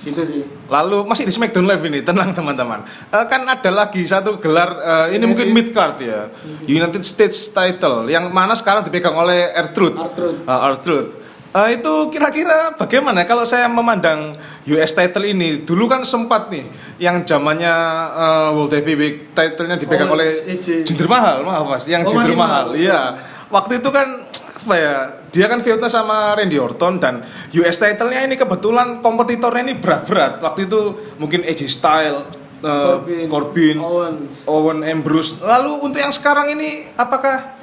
Gitu 0.00 0.22
sih. 0.24 0.40
Lalu 0.64 1.04
masih 1.04 1.28
di 1.28 1.32
Smackdown 1.36 1.68
Live 1.68 1.84
ini, 1.84 2.00
tenang 2.00 2.32
teman-teman. 2.32 2.88
Eh, 3.12 3.24
kan 3.28 3.44
ada 3.44 3.68
lagi 3.68 4.00
satu 4.08 4.40
gelar 4.40 4.80
eh, 4.80 5.20
ini 5.20 5.28
mungkin 5.28 5.52
mid 5.52 5.76
card 5.76 6.00
ya, 6.00 6.32
United 6.64 7.04
States 7.04 7.52
Title 7.52 8.08
yang 8.08 8.32
mana 8.32 8.56
sekarang 8.56 8.80
dipegang 8.80 9.12
oleh. 9.12 9.52
Eh, 9.52 9.60
R-Truth. 9.60 11.19
Eh, 11.50 11.82
itu 11.82 11.94
kira-kira 12.14 12.78
bagaimana 12.78 13.26
kalau 13.26 13.42
saya 13.42 13.66
memandang 13.66 14.30
US 14.70 14.94
title 14.94 15.26
ini 15.26 15.66
dulu 15.66 15.90
kan 15.90 16.06
sempat 16.06 16.46
nih 16.46 16.62
yang 17.02 17.26
zamannya 17.26 17.74
eh, 18.14 18.48
World 18.54 18.70
Heavyweight 18.70 19.34
title-nya 19.34 19.74
dipegang 19.74 20.06
Oh, 20.06 20.14
oleh. 20.14 20.30
Jinder 20.62 21.10
Mahal, 21.10 21.42
maaf 21.42 21.66
Mas, 21.66 21.90
yang 21.90 22.06
Oh, 22.06 22.10
Jinder 22.14 22.38
Mahal. 22.38 22.78
Iya. 22.78 23.18
Waktu 23.50 23.82
itu 23.82 23.90
kan 23.90 24.30
apa 24.30 24.74
ya? 24.78 24.94
Dia 25.30 25.50
kan 25.50 25.58
feudnya 25.58 25.90
sama 25.90 26.38
Randy 26.38 26.54
Orton 26.54 27.02
dan 27.02 27.26
US 27.50 27.76
title-nya 27.82 28.30
ini 28.30 28.38
kebetulan 28.38 29.02
kompetitornya 29.02 29.66
ini 29.66 29.74
berat-berat. 29.74 30.38
Waktu 30.38 30.70
itu 30.70 30.80
mungkin 31.18 31.42
AJ 31.42 31.66
Styles, 31.66 32.30
eh, 32.62 32.70
Corbin, 32.94 33.26
Corbin, 33.26 33.76
Owen. 33.82 34.14
Owen 34.46 34.78
Ambrose. 34.86 35.42
Lalu 35.42 35.82
untuk 35.82 35.98
yang 35.98 36.14
sekarang 36.14 36.46
ini 36.54 36.86
apakah 36.94 37.58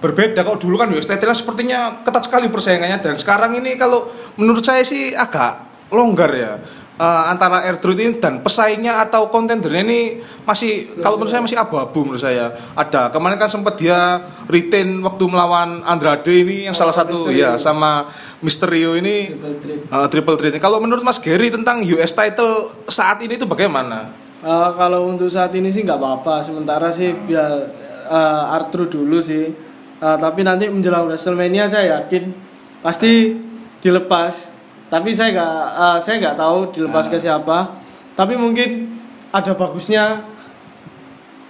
berbeda? 0.00 0.40
Kalau 0.42 0.58
dulu 0.58 0.80
kan 0.80 0.88
US 0.90 1.06
title 1.06 1.36
sepertinya 1.36 2.00
ketat 2.02 2.26
sekali 2.26 2.48
persaingannya 2.48 2.98
dan 3.04 3.14
sekarang 3.20 3.56
ini 3.60 3.76
kalau 3.76 4.08
menurut 4.40 4.64
saya 4.64 4.82
sih 4.82 5.12
agak 5.14 5.86
longgar 5.92 6.32
ya. 6.34 6.52
Eh, 7.00 7.24
antara 7.32 7.64
R-Truth 7.64 7.96
ini 7.96 8.20
dan 8.20 8.44
pesaingnya 8.44 9.00
atau 9.08 9.32
kontendernya 9.32 9.80
ini 9.88 10.20
masih 10.44 11.00
kalau 11.00 11.16
menurut 11.16 11.32
saya 11.32 11.40
masih 11.40 11.56
abu-abu 11.56 12.04
menurut 12.04 12.20
saya. 12.20 12.52
Ada 12.76 13.08
kemarin 13.08 13.40
kan 13.40 13.48
sempat 13.48 13.80
dia 13.80 14.20
retain 14.44 15.00
waktu 15.00 15.24
melawan 15.24 15.80
Andrade 15.88 16.28
ini 16.28 16.68
yang 16.68 16.76
salah 16.76 16.92
satu 16.92 17.24
Mysterio. 17.24 17.40
ya 17.40 17.50
sama 17.56 18.12
Mysterio 18.44 19.00
ini 19.00 19.32
Triple 19.32 19.56
threat. 19.64 19.80
eh, 19.96 20.08
triple 20.12 20.36
threat. 20.36 20.54
Kalau 20.60 20.76
menurut 20.76 21.00
Mas 21.00 21.16
Gary 21.16 21.48
tentang 21.48 21.80
US 21.80 22.12
title 22.12 22.68
saat 22.84 23.24
ini 23.24 23.40
itu 23.40 23.48
bagaimana? 23.48 24.12
Eh, 24.44 24.70
kalau 24.76 25.08
untuk 25.08 25.32
saat 25.32 25.56
ini 25.56 25.72
sih 25.72 25.88
nggak 25.88 25.96
apa-apa. 25.96 26.44
Sementara 26.44 26.92
sih 26.92 27.16
biar 27.16 27.64
eh, 28.12 28.56
Arthur 28.60 28.92
dulu 28.92 29.24
sih. 29.24 29.69
Eh, 30.00 30.16
tapi 30.16 30.40
nanti 30.40 30.64
menjelang 30.64 31.04
WrestleMania 31.04 31.68
saya 31.68 32.00
yakin 32.00 32.32
pasti 32.80 33.36
dilepas. 33.78 34.48
Tapi 34.88 35.12
saya 35.12 35.28
nggak 35.36 35.54
eh, 35.76 35.98
saya 36.00 36.14
nggak 36.18 36.36
tahu 36.40 36.58
dilepas 36.72 37.04
ke 37.06 37.20
siapa. 37.20 37.76
Tapi 38.16 38.34
mungkin 38.34 38.96
ada 39.28 39.52
bagusnya 39.52 40.24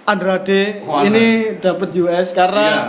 Andrade 0.03 0.81
Oh, 0.83 0.99
ini 1.01 1.55
dapat 1.57 1.89
US 1.97 2.33
karena 2.33 2.67
Iya. 2.67 2.83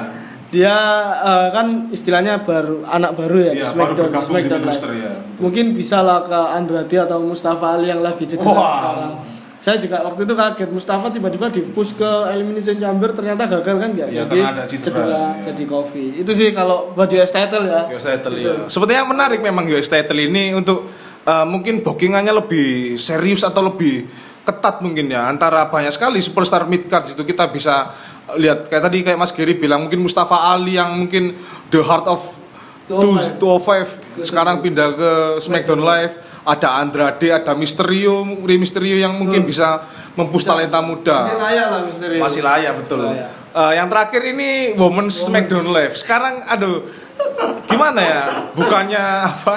dia 0.50 0.76
eh, 1.22 1.48
kan 1.54 1.66
istilahnya 1.88 2.42
baru 2.42 2.82
anak 2.82 3.14
baru 3.14 3.36
ya 3.38 3.52
di 3.54 3.62
Iya, 3.62 3.70
baru 3.72 3.94
SmackDown, 3.94 4.10
di 4.10 4.18
di 4.18 4.26
SmackDown 4.26 4.62
roster, 4.66 4.90
ya. 4.98 5.12
Mungkin 5.38 5.64
bisa 5.72 6.02
lah 6.02 6.26
ke 6.26 6.40
Andrade 6.58 6.96
atau 6.98 7.22
Mustafa 7.22 7.78
Ali 7.78 7.86
yang 7.86 8.02
lagi 8.02 8.26
cedera 8.26 8.50
Wah. 8.50 8.72
sekarang. 8.74 9.12
Saya 9.62 9.78
juga 9.78 10.02
waktu 10.02 10.26
itu 10.26 10.34
kaget 10.34 10.70
Mustafa 10.74 11.06
tiba-tiba 11.06 11.46
di 11.46 11.62
push 11.62 11.94
ke 11.94 12.10
Elimination 12.34 12.82
Chamber 12.82 13.14
ternyata 13.14 13.46
gagal 13.46 13.76
kan 13.78 13.88
nggak 13.94 14.08
Iya, 14.10 14.26
jadi 14.26 14.38
ada 14.42 14.62
cedera, 14.66 14.82
cedera 14.90 15.06
iya. 15.06 15.42
jadi 15.46 15.62
coffee. 15.70 16.08
Itu 16.18 16.34
sih 16.34 16.50
kalau 16.50 16.90
buat 16.90 17.06
US 17.06 17.30
title 17.30 17.70
ya. 17.70 17.86
US 17.94 18.02
title 18.02 18.34
Gitu. 18.34 18.50
ya. 18.50 18.66
Sepertinya 18.66 19.06
menarik 19.06 19.38
memang 19.38 19.62
US 19.70 19.86
title 19.86 20.18
ini 20.18 20.50
untuk 20.50 20.90
uh, 21.22 21.46
mungkin 21.46 21.86
bookingannya 21.86 22.34
lebih 22.34 22.98
serius 22.98 23.46
atau 23.46 23.62
lebih 23.70 24.10
ketat 24.42 24.82
mungkin 24.82 25.06
ya 25.06 25.30
antara 25.30 25.70
banyak 25.70 25.94
sekali 25.94 26.18
superstar 26.18 26.66
mid 26.66 26.90
card 26.90 27.06
itu 27.06 27.22
kita 27.22 27.46
bisa 27.46 27.94
lihat 28.34 28.66
kayak 28.66 28.82
tadi 28.90 28.98
kayak 29.06 29.14
Mas 29.14 29.30
Giri 29.30 29.54
bilang 29.54 29.86
mungkin 29.86 30.02
Mustafa 30.02 30.50
Ali 30.50 30.74
yang 30.74 30.98
mungkin 30.98 31.38
the 31.70 31.78
heart 31.86 32.10
of 32.10 32.18
205. 32.86 33.38
205 33.38 34.26
sekarang 34.26 34.58
pindah 34.58 34.88
ke 34.92 35.12
SmackDown 35.38 35.80
Live 35.80 36.14
ada 36.42 36.82
Andrade 36.82 37.30
ada 37.30 37.54
Mysterio 37.54 38.26
Rey 38.42 38.58
Mysterio 38.58 38.98
yang 38.98 39.14
mungkin 39.14 39.46
bisa 39.46 39.86
mempush 40.12 40.42
talenta 40.42 40.82
muda 40.82 41.22
Masih 41.24 41.38
layak 41.38 41.66
lah 41.70 41.80
misteri. 41.86 42.16
masih 42.18 42.40
layak 42.42 42.72
betul. 42.82 42.98
layak. 43.00 43.30
Eh, 43.52 43.72
yang 43.76 43.86
terakhir 43.86 44.22
ini 44.26 44.50
Women's 44.74 45.16
Smackdown 45.16 45.70
Live. 45.70 45.94
Sekarang 45.94 46.42
aduh 46.44 46.82
gimana 47.64 48.00
ya? 48.02 48.22
Bukannya 48.52 49.04
apa? 49.30 49.56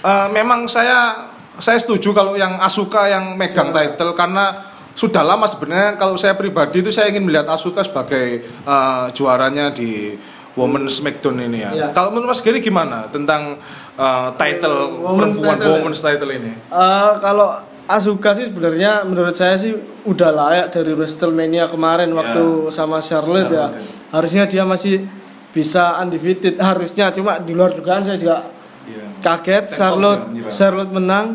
eh, 0.00 0.28
memang 0.32 0.64
saya 0.66 1.28
saya 1.56 1.76
setuju 1.76 2.12
kalau 2.12 2.32
yang 2.34 2.56
Asuka 2.56 3.08
yang 3.08 3.36
megang 3.36 3.72
title 3.72 4.16
karena 4.16 4.64
sudah 4.96 5.20
lama 5.20 5.44
sebenarnya 5.44 6.00
kalau 6.00 6.16
saya 6.16 6.32
pribadi 6.32 6.80
itu 6.80 6.88
saya 6.88 7.12
ingin 7.12 7.28
melihat 7.28 7.44
Asuka 7.52 7.84
sebagai 7.84 8.40
eh, 8.48 9.04
juaranya 9.12 9.68
di 9.68 10.16
Women's 10.56 10.98
Smackdown 10.98 11.36
ini 11.38 11.60
ya. 11.60 11.70
Iya. 11.70 11.86
Kalau 11.92 12.10
menurut 12.10 12.32
Mas 12.32 12.40
Giri 12.40 12.58
gimana 12.58 13.06
tentang 13.06 13.60
eh, 13.94 14.28
title 14.34 14.98
Women's 14.98 15.36
perempuan 15.36 15.54
title 15.54 15.68
ya? 15.68 15.74
Women's 15.76 16.00
title 16.00 16.30
ini? 16.32 16.52
Eh, 16.66 17.10
kalau 17.20 17.48
Asuka 17.86 18.34
sih 18.34 18.50
sebenarnya 18.50 19.06
menurut 19.06 19.30
saya 19.32 19.54
sih 19.54 19.70
udah 20.02 20.34
layak 20.34 20.74
dari 20.74 20.90
WrestleMania 20.90 21.70
kemarin 21.70 22.10
Ya. 22.10 22.16
waktu 22.16 22.44
sama 22.68 22.98
Charlotte, 22.98 23.46
ya. 23.46 23.70
Charlotte, 23.70 23.78
ya. 23.78 24.10
Harusnya 24.10 24.44
dia 24.44 24.62
masih 24.64 25.06
bisa 25.52 25.94
undefeated 25.96 26.58
harusnya 26.58 27.08
cuma 27.10 27.38
di 27.38 27.52
luar 27.52 27.70
dugaan 27.70 28.02
saya 28.02 28.16
juga 28.16 28.42
Iya. 28.84 29.06
kaget 29.20 29.64
up 29.64 29.72
Charlotte 29.72 30.24
ya, 30.24 30.34
Mira. 30.34 30.50
Charlotte 30.50 30.90
menang 30.90 31.26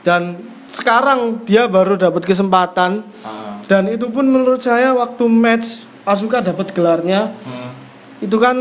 dan 0.00 0.22
sekarang 0.66 1.20
dia 1.42 1.64
baru 1.66 1.94
dapat 1.94 2.20
kesempatan 2.22 3.06
Ah. 3.22 3.62
dan 3.64 3.86
itu 3.86 4.08
pun 4.08 4.24
menurut 4.24 4.58
saya 4.58 4.92
waktu 4.92 5.24
match 5.26 5.86
Asuka 6.02 6.42
dapat 6.42 6.72
gelarnya 6.72 7.30
Hmm. 7.40 7.70
Itu 8.22 8.36
kan 8.38 8.56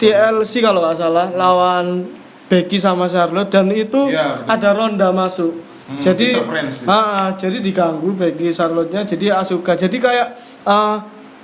TLC 0.00 0.64
kalau 0.64 0.80
nggak 0.80 0.96
salah 0.96 1.28
lawan 1.36 2.08
Becky 2.48 2.80
sama 2.80 3.08
Charlotte 3.08 3.52
dan 3.52 3.68
itu 3.72 4.08
betul. 4.08 4.48
ada 4.48 4.68
ronda 4.72 5.08
masuk. 5.12 5.52
Hmm, 5.88 6.00
jadi 6.00 6.40
ah, 6.88 6.92
ah, 6.92 7.28
jadi 7.36 7.60
diganggu 7.60 8.12
Becky 8.16 8.52
Charlotte-nya 8.52 9.04
jadi 9.04 9.36
Asuka. 9.40 9.76
Jadi 9.76 9.96
kayak 10.00 10.28
ah, 10.64 11.00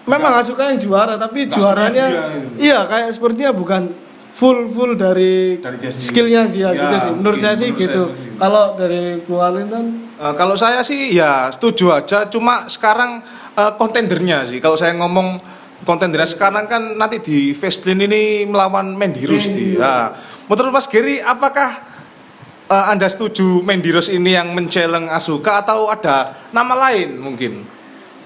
memang 0.09 0.40
Asuka 0.40 0.72
yang 0.72 0.81
juara 0.81 1.20
tapi 1.20 1.48
juaranya 1.48 2.04
dia 2.09 2.24
gitu. 2.40 2.48
iya 2.61 2.78
kayak 2.88 3.09
sepertinya 3.12 3.52
bukan 3.52 3.92
full 4.28 4.70
full 4.70 4.94
dari, 4.94 5.59
Dari 5.59 5.76
dia 5.83 5.90
skillnya 5.92 6.48
dia 6.48 6.70
Ya, 6.72 6.88
gitu 6.88 6.96
sih. 7.04 7.12
Menurut 7.12 7.40
saya 7.40 7.57
sih 7.57 7.70
gitu. 7.72 8.14
kalau 8.40 8.76
dari 8.78 9.20
Kualin 9.24 9.66
kan? 9.68 9.85
Eh, 10.16 10.35
kalau 10.37 10.57
saya 10.57 10.81
sih 10.81 11.12
ya 11.12 11.48
setuju 11.52 11.92
aja, 11.92 12.28
cuma 12.28 12.64
sekarang 12.68 13.20
kontendernya 13.81 14.46
sih. 14.46 14.62
Kalau 14.62 14.78
saya 14.78 14.94
ngomong 14.94 15.58
kontendernya 15.82 16.26
sekarang 16.26 16.64
kan 16.64 16.82
nanti 16.94 17.18
di 17.18 17.38
Fastlane 17.50 18.04
ini 18.04 18.22
melawan 18.44 18.92
Mandy 18.92 19.24
Rose. 19.24 19.48
Di. 19.48 19.74
Nah, 19.74 20.14
menurut 20.46 20.72
Mas 20.72 20.86
Giri, 20.86 21.18
apakah 21.18 21.70
eh, 22.66 22.84
Anda 22.88 23.06
setuju 23.06 23.60
Mandy 23.60 23.90
Rose 23.90 24.08
ini 24.08 24.32
yang 24.32 24.50
menceleng 24.50 25.06
Asuka 25.06 25.60
atau 25.60 25.86
ada 25.86 26.34
nama 26.50 26.88
lain 26.88 27.16
mungkin? 27.16 27.62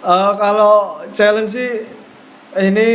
Eh, 0.01 0.33
kalau 0.35 0.75
challenge 1.11 1.53
sih 1.53 1.71
ini 2.55 2.89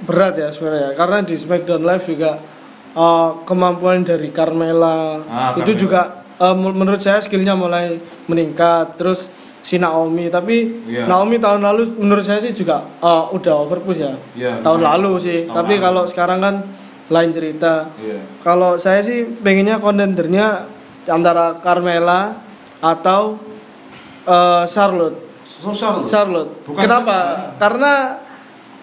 berat 0.00 0.36
ya 0.36 0.48
sebenarnya 0.50 0.92
karena 0.92 1.18
di 1.22 1.34
SmackDown 1.34 1.80
Live 1.80 2.04
juga 2.06 2.40
eh, 2.92 3.30
kemampuan 3.44 4.02
dari 4.02 4.28
Carmella 4.28 5.20
Ah, 5.22 5.52
itu 5.54 5.64
Carmella. 5.64 5.78
juga 5.78 6.00
men- 6.54 6.76
menurut 6.76 6.98
saya 6.98 7.18
skillnya 7.18 7.54
mulai 7.54 7.98
meningkat 8.24 8.94
terus 8.94 9.26
si 9.60 9.76
Naomi 9.76 10.26
tapi 10.26 10.56
Iya. 10.84 11.04
Naomi 11.04 11.36
tahun 11.36 11.60
lalu 11.60 11.82
menurut 11.98 12.22
saya 12.22 12.38
sih 12.38 12.52
juga 12.52 12.84
eh, 12.96 13.24
udah 13.30 13.54
overpush 13.60 13.98
ya 13.98 14.14
Iya, 14.34 14.52
tahun 14.60 14.80
lumayan. 14.80 14.92
lalu 14.96 15.12
sih 15.18 15.38
Tahun 15.44 15.54
tapi 15.54 15.74
kalau 15.76 16.02
sekarang 16.04 16.38
kan 16.38 16.54
lain 17.08 17.30
cerita 17.30 17.88
Iya. 17.96 18.20
kalau 18.40 18.76
saya 18.76 19.00
sih 19.00 19.24
pengennya 19.34 19.76
kontendernya 19.76 20.68
antara 21.06 21.56
Carmella 21.58 22.36
atau 22.78 23.36
eh, 24.24 24.64
Charlotte 24.66 25.26
Sosial. 25.58 26.06
Charlotte. 26.06 26.62
Bukan 26.62 26.78
Kenapa? 26.78 27.10
Charlotte. 27.10 27.58
Karena 27.58 27.92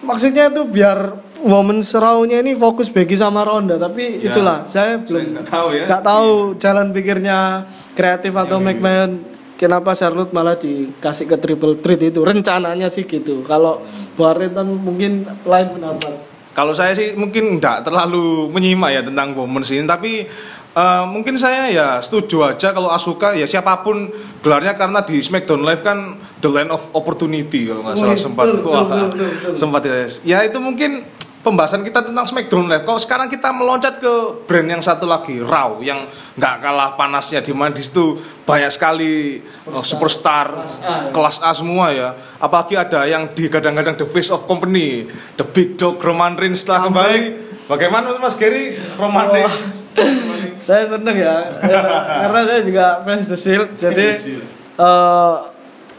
maksudnya 0.02 0.44
itu 0.46 0.62
biar 0.66 0.98
woman 1.38 1.80
seraunya 1.80 2.36
ini 2.38 2.52
fokus 2.52 2.88
Becky 2.88 3.14
sama 3.14 3.40
Ronda, 3.42 3.76
tapi 3.76 4.20
Ya. 4.20 4.28
itulah 4.28 4.60
saya 4.64 5.00
belum 5.00 5.32
nggak 5.32 5.46
tahu 5.46 5.68
ya. 5.72 5.84
nggak 5.88 6.02
tahu 6.02 6.30
jalan 6.56 6.86
pikirnya 6.92 7.64
kreatif 7.92 8.28
atau 8.30 8.56
Iya, 8.56 8.62
iya. 8.62 8.68
McMahon 8.70 9.10
kenapa 9.56 9.96
Charlotte 9.96 10.30
malah 10.30 10.54
dikasih 10.60 11.26
ke 11.26 11.36
triple 11.40 11.74
threat 11.80 12.00
itu 12.00 12.20
rencananya 12.22 12.86
sih 12.92 13.08
gitu. 13.08 13.42
Kalau 13.42 13.82
Warren 14.16 14.52
kan 14.52 14.68
mungkin 14.68 15.24
lain 15.44 15.68
pendapat. 15.76 16.12
Kalau 16.56 16.72
saya 16.72 16.96
sih 16.96 17.12
mungkin 17.12 17.60
nggak 17.60 17.84
terlalu 17.84 18.48
menyimak 18.48 18.88
ya 18.88 19.02
tentang 19.04 19.36
Women's 19.36 19.68
ini, 19.68 19.84
tapi 19.84 20.24
eh, 20.72 21.04
mungkin 21.04 21.36
saya 21.36 21.68
ya 21.68 21.88
setuju 22.00 22.48
aja 22.48 22.72
kalau 22.72 22.88
Asuka 22.88 23.36
ya 23.36 23.44
siapa 23.44 23.84
pun 23.84 24.08
gelarnya 24.40 24.72
karena 24.72 25.04
di 25.04 25.20
SmackDown 25.20 25.60
Live 25.60 25.84
kan 25.84 26.16
the 26.40 26.48
land 26.48 26.72
of 26.72 26.80
opportunity 26.96 27.68
kalau 27.68 27.84
nggak 27.84 27.96
salah 28.00 28.16
sempat 28.16 28.44
betul, 28.56 28.72
wah, 28.72 28.88
betul, 28.88 29.08
betul, 29.12 29.28
betul. 29.36 29.52
sempat 29.52 29.80
ya. 29.84 29.94
Ya 30.24 30.38
itu 30.48 30.56
mungkin 30.56 31.04
pembahasan 31.46 31.86
kita 31.86 32.02
tentang 32.02 32.26
SmackDown 32.26 32.66
Live. 32.66 32.82
Kalau 32.82 32.98
sekarang 32.98 33.30
kita 33.30 33.54
meloncat 33.54 34.02
ke 34.02 34.12
brand 34.50 34.66
yang 34.66 34.82
satu 34.82 35.06
lagi 35.06 35.38
Raw 35.38 35.78
yang 35.78 36.10
nggak 36.34 36.54
kalah 36.58 36.98
panasnya 36.98 37.38
di 37.38 37.54
mana 37.54 37.70
di 37.70 37.86
situ 37.86 38.18
banyak 38.42 38.66
sekali 38.66 39.38
eh, 39.46 39.84
superstar, 39.86 40.66
Kelas 40.66 40.74
A, 40.82 40.90
ya. 41.06 41.10
kelas 41.14 41.36
A 41.38 41.50
semua 41.54 41.94
ya. 41.94 42.08
Apalagi 42.42 42.74
ada 42.74 43.06
yang 43.06 43.30
digadang-gadang 43.30 43.94
the 43.94 44.02
face 44.02 44.34
of 44.34 44.42
company, 44.44 45.06
the 45.38 45.46
big 45.46 45.78
dog 45.78 46.02
Roman 46.02 46.34
Reigns 46.34 46.66
setelah 46.66 46.90
kembali. 46.90 47.46
Bagaimana 47.66 48.18
Mas 48.18 48.34
Gary 48.34 48.74
Roman. 48.98 49.30
Reigns? 49.30 49.94
saya 50.66 50.82
seneng 50.86 51.14
ya, 51.14 51.62
ya, 51.62 51.80
karena 52.26 52.40
saya 52.42 52.60
juga 52.66 52.86
fans 53.06 53.26
The 53.26 53.38
Shield. 53.38 53.68
Jadi 53.78 54.06
The 54.10 54.18
Shield. 54.18 54.44
eh, 54.82 55.36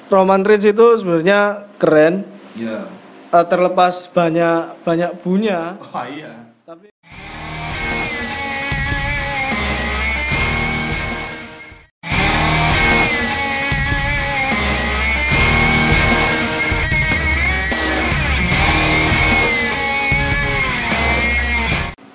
Roman 0.07 0.43
Reigns 0.43 0.67
itu 0.67 0.85
sebenarnya 0.99 1.71
keren. 1.79 2.27
Ya. 2.59 2.96
Eh, 3.33 3.45
terlepas 3.47 4.07
banyak 4.11 4.83
banyak 4.87 5.11
bunya, 5.23 5.75
Wah 5.91 6.07
iya. 6.07 6.31
tapi 6.63 6.87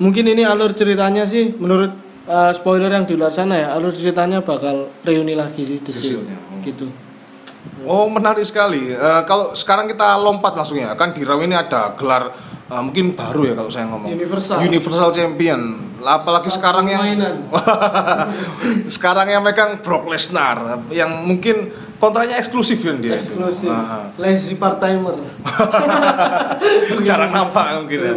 mungkin 0.02 0.24
ini 0.34 0.42
alur 0.42 0.74
ceritanya 0.74 1.22
sih 1.22 1.54
menurut 1.54 1.94
eh, 2.26 2.52
spoiler 2.56 2.90
yang 2.90 3.06
di 3.06 3.14
luar 3.14 3.30
sana 3.30 3.54
ya 3.54 3.68
alur 3.76 3.94
ceritanya 3.94 4.42
bakal 4.42 4.90
reuni 5.06 5.38
lagi 5.38 5.62
sih 5.62 5.78
The 5.78 5.88
The 5.88 5.92
Shield 5.94 6.26
Shield-nya, 6.26 6.38
oh. 6.40 6.58
gitu 6.66 6.86
Oh 7.86 8.06
menarik 8.06 8.46
sekali. 8.46 8.92
Eh, 8.94 9.22
kalau 9.26 9.56
sekarang 9.56 9.90
kita 9.90 10.14
lompat 10.18 10.54
langsung 10.54 10.78
ya, 10.78 10.94
kan 10.94 11.10
di 11.10 11.26
Raw 11.26 11.38
ini 11.42 11.54
ada 11.56 11.94
gelar 11.98 12.30
eh, 12.70 12.82
mungkin 12.82 13.14
baru 13.18 13.52
ya 13.52 13.54
kalau 13.58 13.70
saya 13.70 13.86
ngomong. 13.90 14.10
Universal. 14.12 14.56
Universal 14.62 15.10
Champion. 15.10 15.60
Apalagi 16.02 16.50
Satu 16.50 16.58
sekarang 16.58 16.86
yang 16.90 17.02
sekarang 18.94 19.26
yang 19.30 19.42
megang 19.46 19.78
Brock 19.86 20.10
Lesnar, 20.10 20.82
yang 20.90 21.22
mungkin 21.22 21.70
kontraknya 22.02 22.42
eksklusif 22.42 22.82
kan 22.82 22.98
dia. 22.98 23.14
eksklusif 23.14 23.70
lazy 24.18 24.58
part 24.58 24.82
timer 24.82 25.14
jarang 27.06 27.30
nampak 27.30 27.86
mungkin 27.86 28.00
ya. 28.02 28.14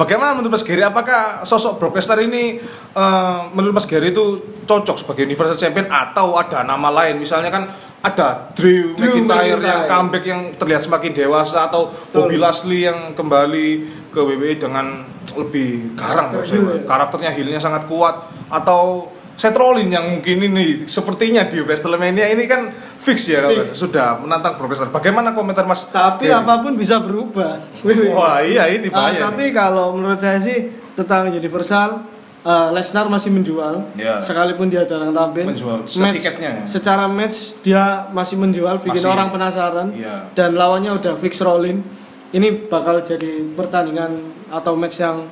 Bagaimana 0.00 0.32
menurut 0.32 0.56
Mas 0.56 0.64
Gary? 0.64 0.80
Apakah 0.80 1.44
sosok 1.44 1.76
Brock 1.76 2.00
Lesnar 2.00 2.24
ini 2.24 2.56
eh, 2.96 3.40
menurut 3.52 3.76
Mas 3.76 3.84
Gary 3.84 4.16
itu 4.16 4.40
cocok 4.64 4.96
sebagai 4.96 5.28
Universal 5.28 5.60
Champion 5.60 5.92
atau 5.92 6.40
ada 6.40 6.64
nama 6.64 6.88
lain? 6.88 7.20
Misalnya 7.20 7.52
kan 7.52 7.68
ada 8.00 8.50
Drew, 8.52 8.94
Drew 8.94 9.10
McIntyre 9.18 9.58
yang 9.58 9.80
comeback 9.86 10.24
yang 10.24 10.40
terlihat 10.54 10.82
semakin 10.82 11.10
dewasa 11.12 11.66
atau 11.66 11.90
Bobby 12.08 12.36
Lashley 12.36 12.86
yang 12.86 13.12
kembali 13.12 13.68
ke 14.08 14.18
WWE 14.18 14.54
dengan 14.54 15.02
lebih 15.30 15.92
garang 15.92 16.30
Karakter 16.30 16.38
maksudnya. 16.40 16.62
heel 16.62 16.76
ya. 16.76 16.82
karakternya 16.84 17.30
heelnya 17.32 17.60
sangat 17.60 17.84
kuat 17.84 18.14
atau 18.48 19.10
Seth 19.34 19.54
Rollins 19.54 19.86
yang 19.88 20.06
mungkin 20.08 20.42
ini 20.42 20.82
sepertinya 20.84 21.46
di 21.46 21.58
WrestleMania 21.58 22.26
ini 22.28 22.42
kan 22.44 22.70
fix 22.96 23.28
ya 23.28 23.46
Fix. 23.46 23.70
sudah 23.76 24.18
menantang 24.18 24.54
Brock 24.54 24.74
Lesnar. 24.74 24.90
Bagaimana 24.90 25.30
komentar 25.30 25.62
Mas? 25.62 25.86
tapi 25.86 26.26
Gary? 26.26 26.34
apa 26.34 26.58
pun 26.58 26.74
bisa 26.74 26.98
berubah 26.98 27.62
Wah 28.10 28.42
iya 28.42 28.66
ini 28.66 28.90
Ah, 28.90 29.10
bahaya. 29.10 29.30
tapi 29.30 29.44
nih. 29.44 29.52
kalau 29.52 29.94
menurut 29.94 30.18
saya 30.18 30.38
sih 30.38 30.66
tentang 30.94 31.30
Universal 31.30 32.02
eh, 32.40 32.68
Lesnar 32.70 33.06
masih 33.06 33.30
menjual 33.30 33.82
Ya. 33.94 34.18
sekalipun 34.18 34.66
dia 34.66 34.82
jarang 34.82 35.10
tampil 35.10 35.44
Menjual 35.44 35.82
match, 35.82 36.14
tiketnya 36.16 36.50
ya? 36.54 36.64
secara 36.64 37.04
match 37.04 37.58
dia 37.60 37.82
masih 38.10 38.36
menjual 38.36 38.78
bikin 38.80 38.98
Masih. 38.98 39.10
orang 39.10 39.28
penasaran 39.28 39.88
Iya. 39.90 40.30
dan 40.32 40.54
lawannya 40.54 40.92
udah 40.92 41.14
fix 41.14 41.38
rolling 41.38 41.82
ini 42.30 42.48
bakal 42.64 43.00
jadi 43.00 43.42
pertandingan 43.52 44.12
atau 44.48 44.72
match 44.72 44.98
yang 44.98 45.24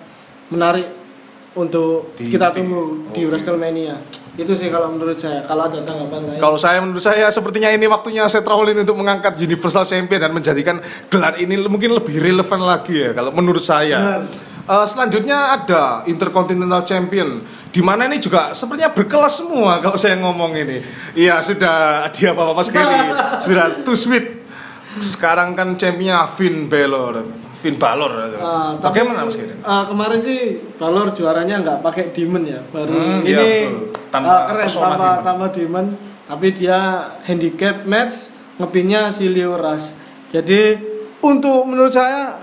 menarik 0.48 0.86
untuk 1.52 2.12
Di- 2.14 2.28
kita 2.28 2.50
di- 2.50 2.54
tunggu 2.54 2.82
di 3.10 3.22
oke. 3.22 3.30
WrestleMania 3.30 3.96
itu 4.37 4.53
sih 4.53 4.68
kalau 4.68 4.92
menurut 4.92 5.16
saya 5.16 5.40
kalau 5.49 5.64
ada 5.64 5.81
tanggapan 5.81 6.20
lain 6.29 6.40
Kalau 6.44 6.59
saya 6.61 6.79
menurut 6.85 7.01
saya 7.01 7.33
sepertinya 7.33 7.72
ini 7.72 7.88
waktunya 7.88 8.29
Seth 8.29 8.44
Rollins 8.44 8.85
untuk 8.85 9.01
mengangkat 9.01 9.40
Universal 9.40 9.88
Champion 9.88 10.20
dan 10.29 10.33
menjadikan 10.37 10.77
gelar 11.09 11.40
ini 11.40 11.57
mungkin 11.64 11.96
lebih 11.96 12.20
relevan 12.20 12.61
lagi 12.61 13.01
ya 13.01 13.11
kalau 13.16 13.33
menurut 13.33 13.64
saya. 13.64 14.20
Benar. 14.20 14.55
Eh, 14.66 14.87
selanjutnya 14.90 15.55
ada 15.57 16.03
Intercontinental 16.11 16.83
Champion 16.83 17.38
di 17.70 17.81
mana 17.81 18.11
ini 18.11 18.18
juga 18.18 18.51
sepertinya 18.51 18.90
berkelas 18.90 19.40
semua 19.40 19.79
kalau 19.79 19.96
saya 19.96 20.18
ngomong 20.20 20.53
ini. 20.59 20.83
Iya 21.14 21.40
sudah 21.40 22.05
dia 22.12 22.37
Bapak 22.37 22.55
Mas 22.61 22.68
Kelly 22.68 23.01
sudah 23.40 23.87
too 23.87 23.96
sweet. 23.96 24.44
Sekarang 24.99 25.55
kan 25.55 25.77
championnya 25.77 26.25
Finn 26.29 26.72
Balor, 26.72 27.25
Finn 27.66 27.76
Balor. 27.76 28.12
Ah, 28.33 28.79
tapi, 28.79 29.02
Bagaimana 29.02 29.26
Mas 29.26 29.35
Kelly? 29.35 29.59
ah, 29.61 29.83
kemarin 29.85 30.20
sih 30.20 30.38
Balor 30.72 31.11
juaranya 31.11 31.59
nggak 31.59 31.79
pakai 31.81 32.05
demon 32.11 32.46
ya, 32.46 32.62
baru 32.64 32.94
Hmm, 32.94 33.20
ini 33.20 33.35
iya. 33.35 33.66
Tanpa 34.07 34.31
ah, 34.31 34.40
keren 34.46 34.66
tanpa 34.68 34.87
demon. 34.94 35.18
tanpa 35.20 35.46
demon, 35.50 35.87
tapi 36.24 36.46
dia 36.52 36.79
handicap 37.20 37.83
match 37.85 38.31
ngepinnya 38.57 39.11
si 39.11 39.26
Leo 39.26 39.55
Rush. 39.55 39.98
Jadi 40.29 40.79
untuk 41.20 41.64
menurut 41.64 41.90
saya 41.90 42.38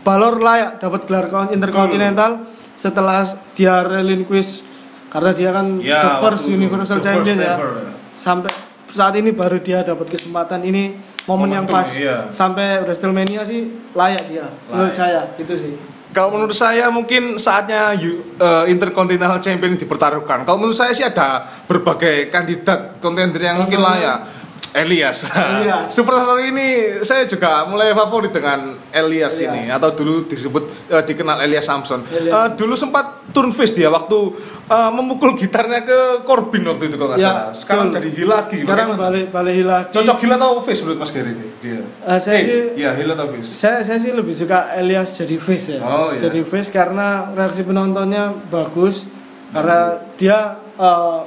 Balor 0.00 0.36
layak 0.36 0.78
dapat 0.78 1.00
gelar 1.04 1.26
kon- 1.26 1.48
Intercontinental 1.48 2.44
setelah 2.74 3.24
dia 3.52 3.80
relinquish 3.80 4.60
karena 5.06 5.30
dia 5.30 5.48
kan 5.48 5.78
the 5.78 5.86
Ya, 5.86 6.18
first 6.18 6.44
waktu 6.44 6.50
itu, 6.50 6.58
Universal 6.58 6.98
the 6.98 7.04
Champion 7.04 7.36
first 7.36 7.46
ya. 7.46 7.54
ever. 7.54 7.70
Sampai 8.12 8.50
saat 8.88 9.14
ini 9.14 9.30
baru 9.30 9.58
dia 9.58 9.80
dapat 9.80 10.06
kesempatan 10.06 10.60
ini 10.60 11.13
momen 11.24 11.48
yang 11.50 11.64
Momentum, 11.64 11.80
pas 11.80 11.88
iya. 11.96 12.28
sampai 12.28 12.84
WrestleMania 12.84 13.42
sih 13.42 13.64
layak 13.96 14.24
dia 14.28 14.44
menurut 14.68 14.92
Layak. 14.92 14.96
saya 14.96 15.20
itu 15.40 15.54
sih. 15.56 15.72
Kalau 16.14 16.30
menurut 16.30 16.54
saya 16.54 16.86
mungkin 16.94 17.42
saatnya 17.42 17.90
U- 17.98 18.38
eh, 18.38 18.64
Intercontinental 18.70 19.42
Champion 19.42 19.74
dipertaruhkan. 19.74 20.46
Kalau 20.46 20.62
menurut 20.62 20.78
saya 20.78 20.94
sih 20.94 21.02
ada 21.02 21.42
berbagai 21.66 22.30
kandidat 22.30 23.02
kontender 23.02 23.42
yang 23.42 23.58
mungkin 23.58 23.82
layak. 23.82 24.43
Elias. 24.74 25.30
Elias. 25.30 25.86
Super 25.94 26.18
satu 26.18 26.36
ini 26.36 26.66
saya 27.00 27.22
juga 27.24 27.62
mulai 27.64 27.90
favorit 27.90 28.28
dengan 28.28 28.74
Elias, 28.90 29.38
Elias. 29.38 29.46
ini 29.46 29.62
atau 29.68 29.90
dulu 29.90 30.26
disebut 30.26 30.90
eh, 30.90 30.98
dikenal 31.00 31.38
Elias 31.40 31.62
Samson. 31.62 32.02
Elias. 32.04 32.34
Eh, 32.34 32.48
dulu 32.52 32.74
sempat 32.74 33.22
turn 33.30 33.48
face 33.48 33.70
dia 33.70 33.86
waktu 33.86 34.18
eh, 34.66 34.90
memukul 34.90 35.32
gitarnya 35.34 35.80
ke 35.80 35.98
Corbin 36.22 36.66
waktu 36.66 36.90
itu 36.90 36.96
kalau 36.96 37.14
nggak 37.14 37.22
Ya, 37.22 37.30
salah. 37.30 37.46
Sekarang 37.54 37.86
betul. 37.86 37.96
jadi 37.96 38.08
heel 38.12 38.28
lagi. 38.28 38.56
Sekarang 38.58 38.88
balik 38.94 39.26
balik 39.30 39.54
lagi. 39.62 39.88
Cocok 39.92 40.16
heel 40.18 40.32
atau 40.34 40.58
face 40.58 40.80
menurut 40.82 40.98
Mas 40.98 41.10
Gary 41.10 41.30
ini? 41.30 41.46
Dia. 41.56 41.78
Eh, 41.80 42.18
saya 42.18 42.34
Eh, 42.34 42.42
sih- 42.42 42.66
Iya, 42.76 42.90
heel 42.92 43.10
atau 43.10 43.26
face? 43.30 43.50
Saya 43.54 43.78
saya 43.80 43.98
sih 43.98 44.10
lebih 44.10 44.34
suka 44.34 44.74
Elias 44.74 45.14
jadi 45.14 45.38
face 45.38 45.66
ya. 45.70 45.80
Oh, 45.80 46.10
iya. 46.10 46.18
Jadi 46.20 46.42
face 46.42 46.68
karena 46.68 47.30
reaksi 47.30 47.62
penontonnya 47.62 48.34
bagus 48.50 49.06
karena 49.48 50.02
dia 50.18 50.38
eh, 50.74 51.18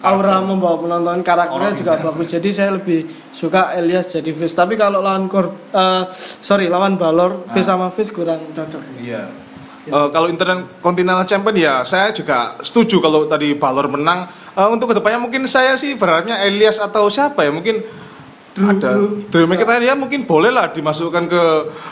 aura 0.00 0.40
membawa 0.40 0.76
penonton 0.76 1.20
karakternya 1.20 1.60
Orang 1.68 1.76
juga 1.76 1.92
pintar. 1.94 2.06
bagus. 2.08 2.26
Jadi 2.30 2.48
saya 2.50 2.70
lebih 2.72 3.00
suka 3.30 3.74
Elias 3.74 4.08
jadi 4.08 4.30
face. 4.30 4.52
Tapi 4.52 4.74
kalau 4.74 4.98
lawan 4.98 5.26
Kor 5.26 5.52
eh, 5.70 6.02
sorry 6.40 6.66
lawan 6.66 6.96
Balor 6.96 7.44
face 7.46 7.64
Ah. 7.64 7.74
sama 7.74 7.88
face 7.88 8.08
kurang 8.08 8.40
cocok. 8.50 8.80
Iya. 8.98 9.28
Eh, 9.82 10.08
kalau 10.08 10.28
Intercontinental 10.28 11.24
Champion 11.24 11.56
ya 11.56 11.74
saya 11.82 12.08
juga 12.10 12.56
setuju 12.60 13.00
kalau 13.00 13.24
tadi 13.24 13.52
Balor 13.52 13.88
menang. 13.88 14.24
Eh, 14.50 14.68
untuk 14.68 14.88
ke 14.88 14.96
depannya 14.96 15.20
mungkin 15.20 15.44
saya 15.44 15.76
sih 15.76 15.94
berharapnya 15.94 16.40
Elias 16.40 16.78
atau 16.78 17.06
siapa 17.06 17.44
ya 17.44 17.52
mungkin 17.52 17.84
ada 18.60 18.98
Drew 19.30 19.46
McIntyre 19.46 19.80
ya 19.80 19.94
mungkin 19.94 20.26
boleh 20.26 20.50
lah 20.50 20.68
dimasukkan 20.68 21.24
ke 21.24 21.42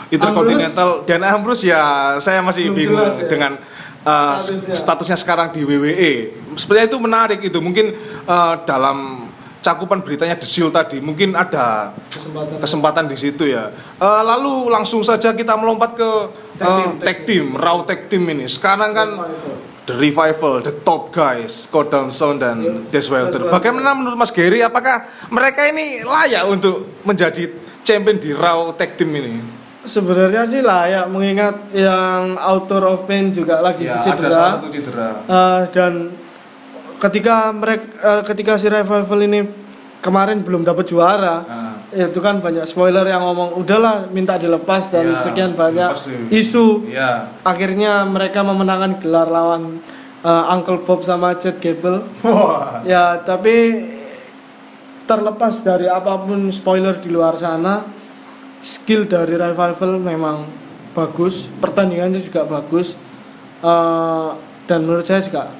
Intercontinental 0.09 1.01
dan 1.03 1.23
Ambrose 1.23 1.65
ya 1.65 1.81
saya 2.17 2.41
masih 2.41 2.69
Belum 2.69 2.75
bingung 2.75 2.99
jelas 2.99 3.15
ya. 3.15 3.27
dengan 3.27 3.51
eh, 4.01 4.35
Statusnya. 4.39 4.75
statusnya 4.75 5.17
sekarang 5.17 5.47
di 5.51 5.61
WWE. 5.61 6.11
Sebenarnya 6.55 6.87
itu 6.89 6.99
menarik 6.99 7.39
itu 7.41 7.59
mungkin 7.59 7.93
eh, 8.25 8.53
dalam 8.63 9.27
cakupan 9.59 9.99
beritanya 9.99 10.39
The 10.39 10.47
Shield 10.47 10.71
tadi 10.71 11.03
mungkin 11.03 11.35
ada 11.35 11.91
Kesempatan. 12.07 12.63
kesempatan 12.63 13.05
di 13.11 13.17
situ 13.19 13.43
ya. 13.45 13.69
Eh, 13.99 14.21
lalu 14.23 14.71
langsung 14.71 15.03
saja 15.03 15.31
kita 15.31 15.55
melompat 15.55 15.95
ke 15.95 16.09
Tag 16.59 16.67
team, 16.75 16.91
tag 16.99 17.17
team, 17.23 17.45
Raw 17.55 17.87
tag 17.87 18.11
team 18.11 18.27
ini. 18.27 18.43
Sekarang 18.43 18.91
kan 18.91 19.07
Revival. 19.15 19.67
The 19.87 19.95
Revival, 19.97 20.55
The 20.61 20.75
Top 20.83 21.09
Guys, 21.09 21.65
Scott 21.65 21.89
Dawson 21.89 22.37
dan 22.37 22.61
Wilder. 22.61 22.91
Des 22.91 23.07
Wilder. 23.07 23.41
Bagaimana 23.49 23.95
menurut 23.95 24.19
Mas 24.19 24.29
Gary? 24.29 24.61
Apakah 24.61 25.07
mereka 25.31 25.65
ini 25.65 26.03
layak 26.03 26.45
untuk 26.45 26.99
menjadi 27.01 27.47
champion 27.81 28.19
di 28.19 28.29
Raw 28.29 28.75
tag 28.75 28.99
team 28.99 29.09
ini? 29.15 29.39
Sebenarnya 29.79 30.43
sih 30.43 30.59
layak 30.59 31.07
mengingat 31.07 31.71
yang 31.71 32.35
Author 32.35 32.83
of 32.85 33.03
Pain 33.03 33.31
juga 33.31 33.59
lagi 33.59 33.83
Ya, 33.83 33.97
cedera. 33.97 34.19
ada 34.19 34.29
salah 34.29 34.53
satu 34.57 34.67
cedera. 34.69 35.07
Eh, 35.23 35.61
dan 35.71 35.93
ketika 36.97 37.35
mereka 37.49 37.87
ketika 38.23 38.53
si 38.55 38.67
revival 38.67 39.19
ini 39.21 39.39
kemarin 39.99 40.39
belum 40.39 40.63
dapat 40.63 40.83
juara 40.85 41.35
Ah. 41.41 41.73
itu 41.89 42.19
kan 42.19 42.37
banyak 42.37 42.63
spoiler 42.63 43.01
yang 43.03 43.19
ngomong 43.21 43.55
udahlah 43.55 44.05
minta 44.07 44.35
dilepas 44.35 44.87
dan 44.87 45.09
Ya, 45.09 45.17
sekian 45.17 45.51
banyak 45.53 45.95
isu 46.29 46.85
Ya. 46.85 47.31
akhirnya 47.41 48.03
mereka 48.03 48.39
memenangkan 48.41 48.99
gelar 48.99 49.25
lawan 49.25 49.79
eh, 50.19 50.53
Uncle 50.53 50.83
Bob 50.83 51.01
sama 51.01 51.33
Chad 51.33 51.57
Gable 51.57 52.03
Wah. 52.21 52.83
ya 52.83 53.15
tapi 53.17 53.79
terlepas 55.03 55.55
dari 55.59 55.87
apa 55.87 56.19
pun 56.19 56.47
spoiler 56.49 56.93
di 56.95 57.09
luar 57.09 57.33
sana 57.33 57.81
skill 58.61 59.07
dari 59.07 59.39
revival 59.39 59.99
memang 59.99 60.47
bagus 60.91 61.47
pertandingannya 61.61 62.19
juga 62.19 62.43
bagus 62.43 62.97
Eh, 63.59 64.29
dan 64.71 64.79
menurut 64.87 65.03
saya 65.03 65.19
juga 65.19 65.51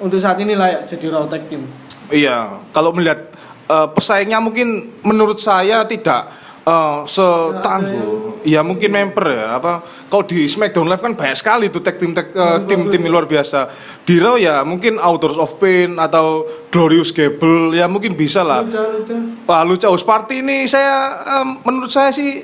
untuk 0.00 0.16
saat 0.16 0.40
ini 0.40 0.56
layak 0.56 0.88
jadi 0.88 1.12
raw 1.12 1.28
tag 1.28 1.44
team. 1.52 1.68
Iya, 2.08 2.64
kalau 2.72 2.96
melihat 2.96 3.28
eh, 3.68 3.88
pesaingnya 3.92 4.40
mungkin 4.40 4.88
menurut 5.04 5.36
saya 5.36 5.84
tidak 5.84 6.32
eh, 6.62 6.98
setangguh 7.06 8.42
ya 8.46 8.62
mungkin 8.66 8.90
member 8.90 9.26
ya 9.30 9.58
apa 9.58 9.82
kalau 10.10 10.24
di 10.26 10.46
Smackdown 10.46 10.86
Live 10.90 11.02
kan 11.02 11.14
banyak 11.14 11.36
sekali 11.38 11.66
tuh 11.70 11.82
tag 11.82 11.98
team 11.98 12.14
tag, 12.14 12.30
eh, 12.34 12.58
tim 12.66 12.90
tim 12.90 13.02
luar 13.06 13.26
biasa 13.26 13.70
di 14.02 14.18
Raw 14.18 14.34
ya 14.38 14.62
mungkin 14.66 14.98
Authors 14.98 15.38
of 15.38 15.58
Pain 15.58 15.98
atau 15.98 16.46
Glorious 16.70 17.10
Gable 17.10 17.74
ya 17.74 17.86
mungkin 17.86 18.14
bisa 18.14 18.42
lah 18.42 18.66
Luca, 18.66 18.82
luca. 18.90 19.16
Wah 19.46 19.62
House 19.66 20.06
Party 20.06 20.42
ini 20.42 20.66
saya 20.66 21.22
em, 21.42 21.62
menurut 21.62 21.90
saya 21.90 22.10
sih 22.10 22.42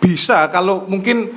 bisa 0.00 0.48
kalau 0.48 0.88
mungkin 0.88 1.28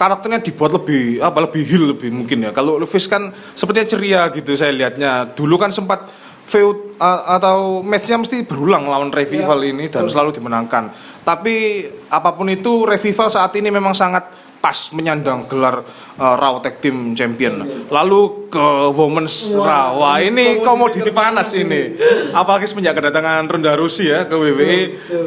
karakternya 0.00 0.40
dibuat 0.40 0.72
lebih 0.72 1.20
apa 1.20 1.44
lebih 1.44 1.62
heal 1.68 1.84
lebih 1.92 2.08
mungkin 2.08 2.48
ya. 2.48 2.50
Kalau 2.56 2.80
Luffy 2.80 2.96
kan 3.04 3.28
sepertinya 3.52 3.84
ceria 3.84 4.20
gitu 4.32 4.56
saya 4.56 4.72
lihatnya. 4.72 5.28
Dulu 5.36 5.60
kan 5.60 5.68
sempat 5.68 6.08
feud 6.50 6.98
a- 6.98 7.38
atau 7.38 7.78
matchnya 7.80 8.18
mesti 8.18 8.42
berulang 8.42 8.90
lawan 8.90 9.14
Revival 9.14 9.62
Ya, 9.62 9.70
ini 9.70 9.86
dan 9.86 10.10
selalu 10.10 10.34
dimenangkan. 10.34 10.90
Tapi 11.22 11.86
apa 12.10 12.34
pun 12.34 12.50
itu 12.50 12.82
Revival 12.82 13.30
saat 13.30 13.54
ini 13.54 13.70
memang 13.70 13.94
sangat 13.94 14.34
pas 14.60 14.76
menyandang 14.92 15.48
gelar 15.48 15.80
uh, 16.20 16.34
Raw 16.36 16.60
Tag 16.60 16.82
Team 16.84 17.16
Champion. 17.16 17.86
Lalu 17.88 18.50
ke 18.52 18.66
Women's 18.92 19.56
Raw. 19.56 19.96
Wah, 19.96 20.18
ini 20.20 20.60
komoditi 20.60 21.08
panas 21.08 21.54
ini. 21.56 21.96
Apalagi 22.34 22.68
semenjak 22.68 22.98
kedatangan 22.98 23.48
Ronda 23.48 23.72
Rousey 23.72 24.12
ya 24.12 24.28
ke 24.28 24.36
WWE, 24.36 24.80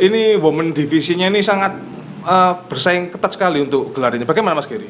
ini 0.05 0.38
Women 0.38 0.69
divisinya 0.75 1.31
ini 1.31 1.41
sangat 1.41 1.73
uh, 2.27 2.62
bersaing 2.69 3.09
ketat 3.09 3.33
sekali 3.33 3.57
untuk 3.57 3.89
gelar 3.89 4.13
ini. 4.13 4.21
Bagaimana 4.21 4.59
Mas 4.59 4.69
Giri? 4.69 4.86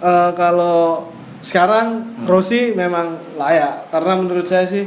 Eh, 0.00 0.30
kalau 0.32 1.10
sekarang 1.44 2.16
Rossi 2.24 2.72
memang 2.72 3.36
layak 3.36 3.88
karena 3.92 4.12
menurut 4.16 4.44
saya 4.48 4.64
sih 4.64 4.84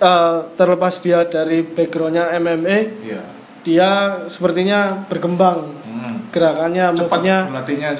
eh, 0.00 0.38
terlepas 0.56 0.94
dia 0.98 1.22
dari 1.24 1.60
backgroundnya 1.60 2.32
MMA 2.34 2.78
Iya. 3.04 3.22
dia 3.60 3.90
sepertinya 4.26 5.04
berkembang. 5.06 5.78
Hmm. 5.84 6.16
gerakannya 6.30 6.94
move-nya. 6.94 7.38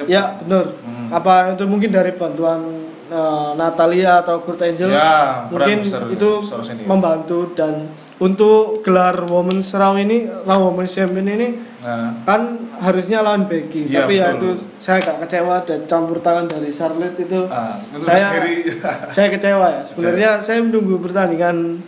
ya 0.07 0.39
benar. 0.39 0.65
Hmm. 0.81 1.07
apa 1.11 1.53
itu 1.53 1.67
mungkin 1.67 1.91
dari 1.91 2.15
bantuan 2.15 2.63
eh, 3.07 3.49
Natalia 3.53 4.23
atau 4.23 4.39
Kurt 4.39 4.63
Angel? 4.63 4.87
Ya, 4.89 5.45
peran 5.45 5.67
mungkin 5.67 5.77
besar 5.83 6.01
itu 6.07 6.29
sini. 6.63 6.87
membantu 6.87 7.51
dan 7.53 7.91
untuk 8.17 8.79
gelar 8.81 9.27
Women's 9.27 9.69
Raw 9.71 9.93
ini 9.95 10.25
Raw 10.47 10.59
Women's 10.63 10.91
Champion 10.91 11.27
ini 11.27 11.49
Nah, 11.81 12.13
kan 12.29 12.61
harusnya 12.77 13.25
lawan 13.25 13.49
Becky. 13.49 13.89
Iya, 13.89 14.05
tapi 14.05 14.21
ya 14.21 14.37
betul. 14.37 14.37
itu 14.37 14.49
saya 14.77 15.01
agak 15.01 15.25
kecewa 15.25 15.65
dan 15.65 15.79
campur 15.89 16.21
tangan 16.21 16.45
dari 16.45 16.69
Charlotte 16.69 17.17
itu. 17.17 17.49
Ah, 17.49 17.81
itu 17.81 18.05
saya 18.05 18.37
saya 19.17 19.27
kecewa 19.33 19.65
ya. 19.65 19.81
Sebenarnya 19.89 20.29
saya 20.45 20.61
menunggu 20.61 21.01
pertandingan 21.01 21.81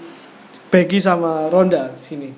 Becky 0.74 0.98
sama 0.98 1.54
Ronda 1.54 1.94
sini 2.02 2.34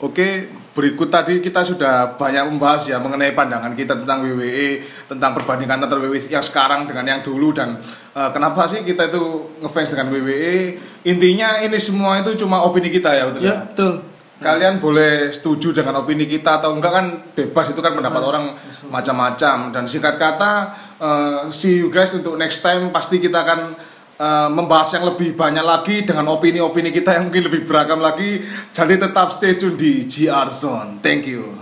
Oke, 0.00 0.48
berikut 0.72 1.12
tadi 1.12 1.44
kita 1.44 1.60
sudah 1.60 2.16
banyak 2.16 2.48
membahas 2.48 2.88
ya 2.88 2.96
mengenai 2.96 3.36
pandangan 3.36 3.76
kita 3.76 4.00
tentang 4.00 4.24
WWE, 4.24 4.80
tentang 5.04 5.36
perbandingan 5.36 5.76
antara 5.76 6.00
WWE 6.00 6.24
yang 6.24 6.40
sekarang 6.40 6.88
dengan 6.88 7.04
yang 7.04 7.20
dulu 7.20 7.52
dan 7.52 7.76
eh, 8.16 8.30
kenapa 8.32 8.64
sih 8.64 8.80
kita 8.80 9.12
itu 9.12 9.20
ngefans 9.60 9.92
dengan 9.92 10.08
WWE? 10.08 10.80
Intinya 11.04 11.60
ini 11.60 11.76
semua 11.76 12.16
itu 12.24 12.32
cuma 12.40 12.64
opini 12.64 12.88
kita 12.88 13.12
ya, 13.12 13.28
betul 13.28 13.44
ya 13.44 13.48
ya? 13.52 13.56
betul 13.68 13.92
Kalian 14.40 14.80
boleh 14.80 15.36
setuju 15.36 15.76
dengan 15.76 16.00
opini 16.00 16.24
kita 16.24 16.64
atau 16.64 16.72
enggak 16.72 16.92
kan 16.96 17.06
bebas 17.36 17.76
itu 17.76 17.84
kan 17.84 17.92
pendapat 17.92 18.24
orang 18.24 18.56
macam-macam 18.88 19.68
dan 19.68 19.84
singkat 19.84 20.16
kata 20.16 20.52
eh, 20.96 21.40
see 21.52 21.76
you 21.76 21.92
guys 21.92 22.08
untuk 22.16 22.40
next 22.40 22.64
time 22.64 22.88
pasti 22.88 23.20
kita 23.20 23.44
akan 23.44 23.76
eh, 24.20 24.48
membahas 24.52 25.00
yang 25.00 25.08
lebih 25.08 25.32
banyak 25.32 25.64
lagi 25.64 26.04
dengan 26.04 26.28
opini-opini 26.28 26.92
kita 26.92 27.16
yang 27.16 27.32
mungkin 27.32 27.48
lebih 27.48 27.64
beragam 27.64 28.04
lagi. 28.04 28.44
Jadi 28.76 29.00
tetap 29.00 29.32
stay 29.32 29.56
tune 29.56 29.80
di 29.80 30.04
GR 30.04 30.48
Zone. 30.52 31.00
Thank 31.00 31.24
you 31.24 31.59